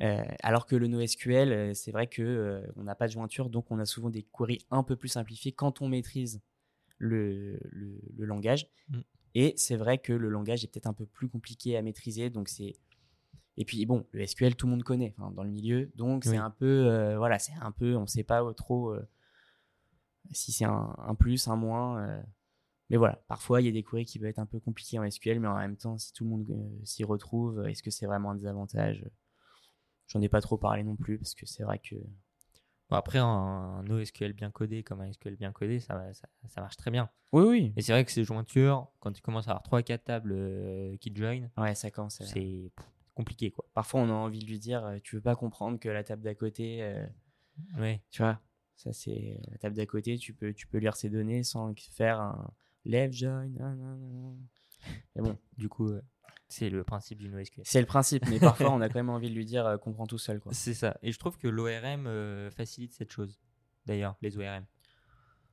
Euh, 0.00 0.22
alors 0.42 0.66
que 0.66 0.76
le 0.76 0.86
NoSQL, 0.86 1.52
euh, 1.52 1.74
c'est 1.74 1.90
vrai 1.90 2.06
que 2.06 2.22
euh, 2.22 2.60
on 2.76 2.84
n'a 2.84 2.94
pas 2.94 3.08
de 3.08 3.12
jointure, 3.12 3.50
donc 3.50 3.70
on 3.70 3.78
a 3.80 3.84
souvent 3.84 4.10
des 4.10 4.22
queries 4.22 4.64
un 4.70 4.84
peu 4.84 4.94
plus 4.96 5.08
simplifiées 5.08 5.52
quand 5.52 5.82
on 5.82 5.88
maîtrise 5.88 6.40
le, 6.98 7.58
le- 7.70 8.00
le 8.16 8.24
langage. 8.24 8.68
Mm. 8.90 8.98
Et 9.34 9.54
c'est 9.56 9.76
vrai 9.76 9.98
que 9.98 10.12
le 10.12 10.28
langage 10.28 10.62
est 10.64 10.68
peut-être 10.68 10.86
un 10.86 10.92
peu 10.92 11.06
plus 11.06 11.28
compliqué 11.28 11.76
à 11.76 11.82
maîtriser, 11.82 12.30
donc 12.30 12.48
c'est 12.48 12.76
et 13.56 13.64
puis 13.64 13.84
bon, 13.86 14.06
le 14.12 14.22
SQL 14.22 14.54
tout 14.54 14.66
le 14.66 14.70
monde 14.70 14.84
connaît 14.84 15.14
dans 15.32 15.42
le 15.42 15.50
milieu, 15.50 15.90
donc 15.96 16.22
Oui. 16.26 16.30
c'est 16.30 16.36
un 16.36 16.50
peu 16.50 16.86
euh, 16.86 17.18
voilà, 17.18 17.40
c'est 17.40 17.54
un 17.60 17.72
peu, 17.72 17.96
on 17.96 18.06
sait 18.06 18.22
pas 18.22 18.40
trop 18.54 18.94
si 20.30 20.52
c'est 20.52 20.64
un, 20.64 20.94
un 20.98 21.14
plus, 21.14 21.48
un 21.48 21.56
moins. 21.56 22.22
mais 22.90 22.96
voilà, 22.96 23.16
parfois 23.28 23.60
il 23.60 23.66
y 23.66 23.68
a 23.68 23.72
des 23.72 23.82
queries 23.82 24.04
qui 24.04 24.18
peuvent 24.18 24.28
être 24.28 24.38
un 24.38 24.46
peu 24.46 24.60
compliquées 24.60 24.98
en 24.98 25.04
SQL, 25.04 25.40
mais 25.40 25.48
en 25.48 25.56
même 25.56 25.76
temps, 25.76 25.98
si 25.98 26.12
tout 26.12 26.24
le 26.24 26.30
monde 26.30 26.46
s'y 26.84 27.02
retrouve, 27.04 27.66
est-ce 27.66 27.82
que 27.82 27.90
c'est 27.90 28.06
vraiment 28.06 28.30
un 28.30 28.34
désavantage? 28.36 29.04
J'en 30.08 30.20
ai 30.20 30.28
pas 30.28 30.40
trop 30.40 30.56
parlé 30.58 30.82
non 30.82 30.96
plus 30.96 31.18
parce 31.18 31.34
que 31.34 31.46
c'est 31.46 31.62
vrai 31.62 31.78
que 31.78 31.94
Bon, 32.90 32.96
après, 32.96 33.18
un, 33.18 33.26
un 33.26 33.82
NoSQL 33.82 34.32
bien 34.32 34.50
codé 34.50 34.82
comme 34.82 35.02
un 35.02 35.06
SQL 35.12 35.36
bien 35.36 35.52
codé, 35.52 35.78
ça, 35.78 36.10
ça, 36.14 36.26
ça 36.48 36.60
marche 36.62 36.78
très 36.78 36.90
bien. 36.90 37.10
oui, 37.32 37.44
oui, 37.46 37.72
Et 37.76 37.82
c'est 37.82 37.92
vrai 37.92 38.02
que 38.02 38.10
ces 38.10 38.24
jointures, 38.24 38.88
quand 39.00 39.12
tu 39.12 39.20
commences 39.20 39.46
à 39.46 39.50
avoir 39.50 39.62
3-4 39.62 40.04
tables 40.04 40.32
euh, 40.32 40.96
qui 40.96 41.14
join, 41.14 41.50
ouais, 41.58 41.74
ça 41.74 41.90
commence. 41.90 42.22
à- 42.22 42.24
c'est 42.24 42.72
compliqué 43.14 43.50
quoi. 43.50 43.66
Parfois, 43.74 44.00
on 44.00 44.08
a 44.08 44.12
envie 44.14 44.38
de 44.38 44.46
lui 44.46 44.58
dire, 44.58 44.82
euh, 44.86 44.96
tu 45.04 45.16
veux 45.16 45.20
pas 45.22 45.36
comprendre 45.36 45.78
que 45.78 45.90
la 45.90 46.02
table 46.02 46.22
d'à 46.22 46.34
côté, 46.34 46.78
euh, 46.82 47.06
Ouais. 47.76 48.00
tu 48.10 48.22
vois, 48.22 48.40
ça 48.76 48.94
c'est 48.94 49.38
la 49.50 49.58
table 49.58 49.76
d'à 49.76 49.84
côté, 49.84 50.16
tu 50.16 50.32
peux, 50.32 50.54
tu 50.54 50.66
peux 50.66 50.78
lire 50.78 50.96
ses 50.96 51.10
données 51.10 51.42
sans 51.42 51.74
faire 51.90 52.20
un 52.20 52.50
left 52.86 53.12
join. 53.12 53.48
nan, 53.48 53.76
nan, 53.78 54.00
nan. 54.00 54.46
Mais 55.14 55.20
bon, 55.22 55.36
Du 55.58 55.68
coup, 55.68 55.88
euh, 55.90 56.00
c'est 56.48 56.70
le 56.70 56.82
principe 56.84 57.18
du 57.18 57.28
NoSQL. 57.28 57.62
c'est 57.66 57.80
le 57.80 57.86
principe, 57.86 58.26
mais 58.28 58.38
parfois 58.40 58.70
on 58.72 58.80
a 58.80 58.88
quand 58.88 58.94
même 58.98 59.10
envie 59.10 59.28
de 59.30 59.34
lui 59.34 59.44
dire, 59.44 59.66
euh, 59.66 59.76
comprends 59.76 60.06
tout 60.06 60.18
seul. 60.18 60.40
C'est 60.52 60.74
ça. 60.74 60.96
Et 61.02 61.12
je 61.12 61.18
trouve 61.18 61.36
que 61.38 61.48
l'ORM 61.48 62.06
euh, 62.06 62.50
facilite 62.50 62.92
cette 62.94 63.12
chose. 63.12 63.38
D'ailleurs, 63.86 64.16
les 64.22 64.36
ORM. 64.38 64.64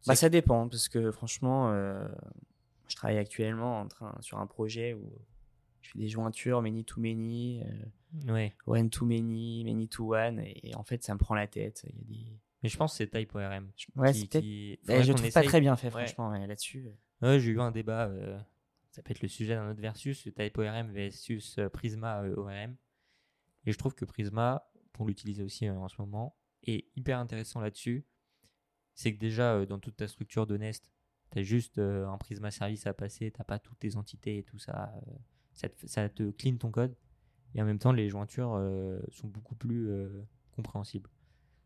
Bah, 0.07 0.15
ça 0.15 0.29
dépend, 0.29 0.67
parce 0.69 0.87
que 0.89 1.11
franchement, 1.11 1.71
euh, 1.71 2.07
je 2.87 2.95
travaille 2.95 3.17
actuellement 3.17 3.79
en 3.81 3.87
train, 3.87 4.15
sur 4.21 4.37
un 4.39 4.45
projet 4.47 4.93
où 4.93 5.11
je 5.81 5.91
fais 5.91 5.99
des 5.99 6.07
jointures 6.09 6.61
many 6.61 6.83
to 6.85 6.99
many, 7.01 7.61
euh, 7.63 8.31
Ouais. 8.31 8.53
one 8.65 8.89
to 8.89 9.05
many, 9.05 9.63
many 9.65 9.87
to 9.89 10.15
one, 10.15 10.39
et, 10.39 10.69
et 10.69 10.75
en 10.75 10.83
fait, 10.83 11.03
ça 11.03 11.13
me 11.13 11.19
prend 11.19 11.35
la 11.35 11.47
tête. 11.47 11.85
Il 11.89 11.95
y 11.95 12.01
a 12.01 12.03
des... 12.25 12.39
Mais 12.63 12.69
je 12.69 12.77
pense 12.77 12.91
que 12.93 12.97
c'est 12.97 13.07
type 13.09 13.33
ORM. 13.35 13.69
Ouais, 13.95 14.13
qui- 14.13 14.29
Eh, 14.73 14.77
faudrait 14.85 15.03
je 15.03 15.11
qu'on 15.11 15.17
trouve 15.17 15.31
pas 15.31 15.39
essaye- 15.41 15.47
très 15.47 15.59
bien 15.61 15.75
fait, 15.75 15.89
franchement, 15.89 16.29
ouais, 16.29 16.45
là-dessus. 16.47 16.87
Ouais, 17.21 17.39
j'ai 17.39 17.51
eu 17.51 17.59
un 17.59 17.71
débat. 17.71 18.09
Ça 18.95 19.03
peut 19.03 19.11
être 19.11 19.21
le 19.21 19.27
sujet 19.27 19.55
d'un 19.55 19.69
autre 19.69 19.81
versus, 19.81 20.23
Type 20.23 20.57
ORM 20.57 20.89
versus 20.93 21.57
euh, 21.57 21.67
Prisma 21.67 22.23
euh, 22.23 22.35
ORM. 22.37 22.77
Et 23.65 23.73
je 23.73 23.77
trouve 23.77 23.93
que 23.93 24.05
Prisma, 24.05 24.71
pour 24.93 25.05
l'utiliser 25.05 25.43
aussi 25.43 25.67
euh, 25.67 25.75
en 25.75 25.89
ce 25.89 25.95
moment, 25.99 26.37
est 26.63 26.87
hyper 26.95 27.19
intéressant 27.19 27.59
là-dessus. 27.59 28.05
C'est 28.93 29.13
que 29.13 29.19
déjà, 29.19 29.65
dans 29.65 29.79
toute 29.79 29.97
ta 29.97 30.07
structure 30.07 30.47
de 30.47 30.55
Nest, 30.55 30.89
tu 31.31 31.39
as 31.39 31.43
juste 31.43 31.77
un 31.77 32.17
Prisma 32.17 32.51
service 32.51 32.87
à 32.87 32.93
passer, 32.93 33.31
tu 33.31 33.43
pas 33.43 33.59
toutes 33.59 33.79
tes 33.79 33.97
entités 33.97 34.37
et 34.37 34.43
tout 34.43 34.59
ça. 34.59 34.93
ça, 35.51 36.07
te, 36.07 36.31
clean 36.31 36.55
ton 36.55 36.71
code. 36.71 36.95
Et 37.53 37.61
en 37.61 37.65
même 37.65 37.79
temps, 37.79 37.91
les 37.91 38.07
jointures 38.07 38.57
sont 39.11 39.27
beaucoup 39.27 39.55
plus 39.55 39.89
compréhensibles. 40.51 41.09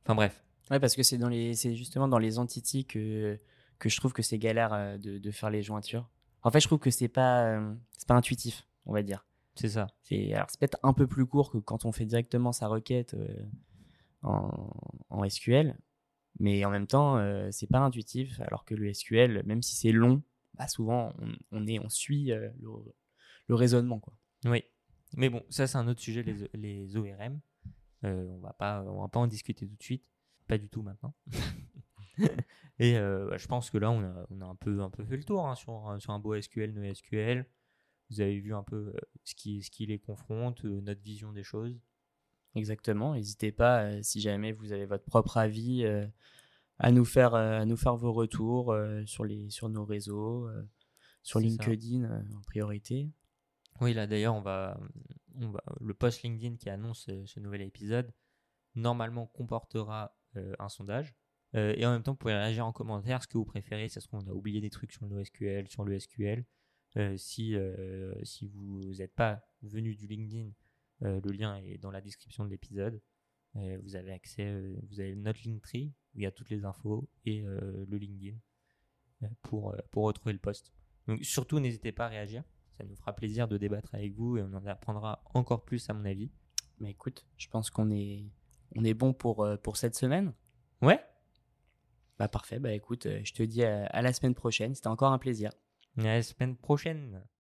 Enfin 0.03 0.15
bref, 0.15 0.43
Ouais, 0.71 0.79
parce 0.79 0.95
que 0.95 1.03
c'est 1.03 1.75
justement 1.75 2.07
dans 2.07 2.17
les 2.17 2.39
entités 2.39 2.83
que 2.83 3.39
que 3.77 3.89
je 3.89 3.97
trouve 3.97 4.11
que 4.11 4.23
c'est 4.23 4.39
galère 4.39 4.97
de 4.97 5.31
faire 5.31 5.51
les 5.51 5.61
jointures. 5.61 6.09
En 6.43 6.51
fait, 6.51 6.59
je 6.61 6.67
trouve 6.67 6.79
que 6.79 6.91
c'est 6.91 7.07
pas 7.09 7.45
euh, 7.45 7.73
c'est 7.97 8.07
pas 8.07 8.15
intuitif, 8.15 8.65
on 8.85 8.93
va 8.93 9.03
dire. 9.03 9.25
c'est 9.55 9.69
ça. 9.69 9.87
C'est 10.03 10.33
alors 10.33 10.47
c'est 10.49 10.59
peut-être 10.59 10.79
un 10.83 10.93
peu 10.93 11.07
plus 11.07 11.25
court 11.25 11.51
que 11.51 11.57
quand 11.57 11.85
on 11.85 11.91
fait 11.91 12.05
directement 12.05 12.51
sa 12.53 12.67
requête 12.67 13.13
euh, 13.13 13.45
en, 14.23 14.71
en 15.09 15.27
SQL, 15.29 15.77
mais 16.39 16.63
en 16.65 16.69
même 16.71 16.87
temps, 16.87 17.17
euh, 17.17 17.49
c'est 17.51 17.67
pas 17.67 17.79
intuitif. 17.79 18.39
Alors 18.41 18.63
que 18.65 18.75
le 18.75 18.93
SQL, 18.93 19.43
même 19.45 19.61
si 19.61 19.75
c'est 19.75 19.91
long, 19.91 20.21
bah 20.55 20.67
souvent 20.67 21.13
on, 21.19 21.33
on 21.51 21.67
est 21.67 21.79
on 21.79 21.89
suit 21.89 22.31
euh, 22.31 22.49
le, 22.61 22.69
le 23.47 23.55
raisonnement 23.55 23.99
quoi. 23.99 24.13
Oui, 24.45 24.63
mais 25.17 25.29
bon, 25.29 25.43
ça 25.49 25.67
c'est 25.67 25.77
un 25.77 25.87
autre 25.87 25.99
sujet, 26.01 26.23
les, 26.23 26.49
les 26.53 26.95
ORM. 26.97 27.39
On 28.03 28.39
va 28.39 28.53
pas, 28.53 28.81
on 28.83 29.01
va 29.01 29.09
pas 29.09 29.19
en 29.19 29.27
discuter 29.27 29.67
tout 29.67 29.75
de 29.75 29.83
suite, 29.83 30.05
pas 30.47 30.57
du 30.57 30.69
tout 30.69 30.81
maintenant. 30.83 31.13
Et 32.79 32.97
euh, 32.97 33.27
bah, 33.29 33.37
je 33.37 33.47
pense 33.47 33.69
que 33.69 33.77
là, 33.77 33.91
on 33.91 34.01
a, 34.03 34.25
on 34.29 34.41
a 34.41 34.45
un 34.45 34.55
peu, 34.55 34.81
un 34.81 34.89
peu 34.89 35.03
fait 35.03 35.17
le 35.17 35.23
tour 35.23 35.47
hein, 35.47 35.55
sur, 35.55 35.73
un- 35.89 35.99
sur 35.99 36.11
un 36.11 36.19
beau 36.19 36.33
SQL, 36.39 36.73
NoSQL. 36.73 37.45
Vous 38.09 38.21
avez 38.21 38.39
vu 38.39 38.53
un 38.53 38.63
peu 38.63 38.93
euh, 38.95 38.99
ce 39.23 39.35
qui, 39.35 39.61
ce 39.61 39.69
qui 39.69 39.85
les 39.85 39.99
confronte, 39.99 40.63
euh, 40.65 40.81
notre 40.81 41.01
vision 41.01 41.31
des 41.31 41.43
choses. 41.43 41.79
Exactement. 42.55 43.13
N'hésitez 43.13 43.51
pas, 43.51 43.83
euh, 43.83 43.99
si 44.01 44.21
jamais 44.21 44.51
vous 44.51 44.71
avez 44.71 44.85
votre 44.85 45.03
propre 45.03 45.37
avis, 45.37 45.83
euh, 45.83 46.07
à, 46.79 46.91
nous 46.91 47.05
faire, 47.05 47.35
euh, 47.35 47.59
à 47.59 47.65
nous 47.65 47.77
faire 47.77 47.95
vos 47.95 48.13
retours 48.13 48.71
euh, 48.71 49.05
sur, 49.05 49.25
les, 49.25 49.49
sur 49.49 49.69
nos 49.69 49.85
réseaux, 49.85 50.47
euh, 50.47 50.63
sur. 51.21 51.39
LinkedIn 51.39 52.05
euh, 52.05 52.21
en 52.35 52.41
priorité. 52.41 53.11
Oui, 53.81 53.93
là 53.93 54.07
d'ailleurs, 54.07 54.35
on 54.35 54.41
va, 54.41 54.79
on 55.35 55.49
va, 55.51 55.63
le 55.79 55.93
post 55.93 56.23
LinkedIn 56.23 56.57
qui 56.57 56.69
annonce 56.69 57.07
euh, 57.09 57.23
ce 57.25 57.39
nouvel 57.39 57.61
épisode, 57.61 58.11
normalement 58.75 59.27
comportera 59.27 60.15
euh, 60.35 60.53
un 60.59 60.69
sondage. 60.69 61.15
Euh, 61.55 61.73
et 61.77 61.85
en 61.85 61.91
même 61.91 62.03
temps, 62.03 62.11
vous 62.11 62.17
pouvez 62.17 62.35
réagir 62.35 62.65
en 62.65 62.71
commentaire 62.71 63.23
ce 63.23 63.27
que 63.27 63.37
vous 63.37 63.45
préférez. 63.45 63.89
Ça 63.89 64.01
se 64.01 64.07
trouve, 64.07 64.21
on 64.25 64.31
a 64.31 64.33
oublié 64.33 64.61
des 64.61 64.69
trucs 64.69 64.91
sur 64.91 65.05
le 65.05 65.15
NoSQL, 65.15 65.67
sur 65.67 65.83
le 65.83 65.99
SQL. 65.99 66.45
Euh, 66.97 67.15
si, 67.17 67.55
euh, 67.55 68.13
si 68.23 68.47
vous 68.47 68.81
n'êtes 68.97 69.13
pas 69.13 69.41
venu 69.61 69.95
du 69.95 70.07
LinkedIn, 70.07 70.51
le 71.01 71.31
lien 71.31 71.55
est 71.57 71.77
dans 71.77 71.91
la 71.91 72.01
description 72.01 72.43
de 72.43 72.49
l'épisode. 72.49 73.01
Vous 73.55 73.95
avez 73.95 74.11
accès, 74.11 74.53
vous 74.89 74.99
avez 74.99 75.15
notre 75.15 75.39
Linktree 75.45 75.93
où 76.13 76.19
il 76.19 76.23
y 76.23 76.25
a 76.25 76.31
toutes 76.31 76.49
les 76.49 76.65
infos 76.65 77.09
et 77.25 77.41
le 77.41 77.97
LinkedIn 77.97 78.37
pour, 79.41 79.73
pour 79.91 80.03
retrouver 80.03 80.33
le 80.33 80.39
post. 80.39 80.73
Donc 81.07 81.23
surtout, 81.23 81.61
n'hésitez 81.61 81.93
pas 81.93 82.07
à 82.07 82.09
réagir. 82.09 82.43
Ça 82.77 82.83
nous 82.83 82.97
fera 82.97 83.15
plaisir 83.15 83.47
de 83.47 83.57
débattre 83.57 83.95
avec 83.95 84.13
vous 84.13 84.37
et 84.37 84.43
on 84.43 84.53
en 84.53 84.65
apprendra 84.65 85.23
encore 85.33 85.63
plus 85.63 85.89
à 85.89 85.93
mon 85.93 86.03
avis. 86.03 86.31
Mais 86.79 86.91
écoute, 86.91 87.25
je 87.37 87.47
pense 87.47 87.69
qu'on 87.69 87.91
est, 87.91 88.25
on 88.75 88.83
est 88.83 88.93
bon 88.93 89.13
pour, 89.13 89.47
pour 89.63 89.77
cette 89.77 89.95
semaine. 89.95 90.33
Ouais 90.81 90.99
Bah 92.19 92.27
parfait, 92.27 92.59
bah 92.59 92.73
écoute, 92.73 93.07
je 93.23 93.33
te 93.33 93.41
dis 93.43 93.63
à, 93.63 93.85
à 93.85 94.01
la 94.01 94.13
semaine 94.13 94.35
prochaine. 94.35 94.75
C'était 94.75 94.87
encore 94.87 95.11
un 95.13 95.17
plaisir. 95.17 95.51
À 95.97 96.03
la 96.03 96.21
semaine 96.21 96.55
prochaine. 96.55 97.23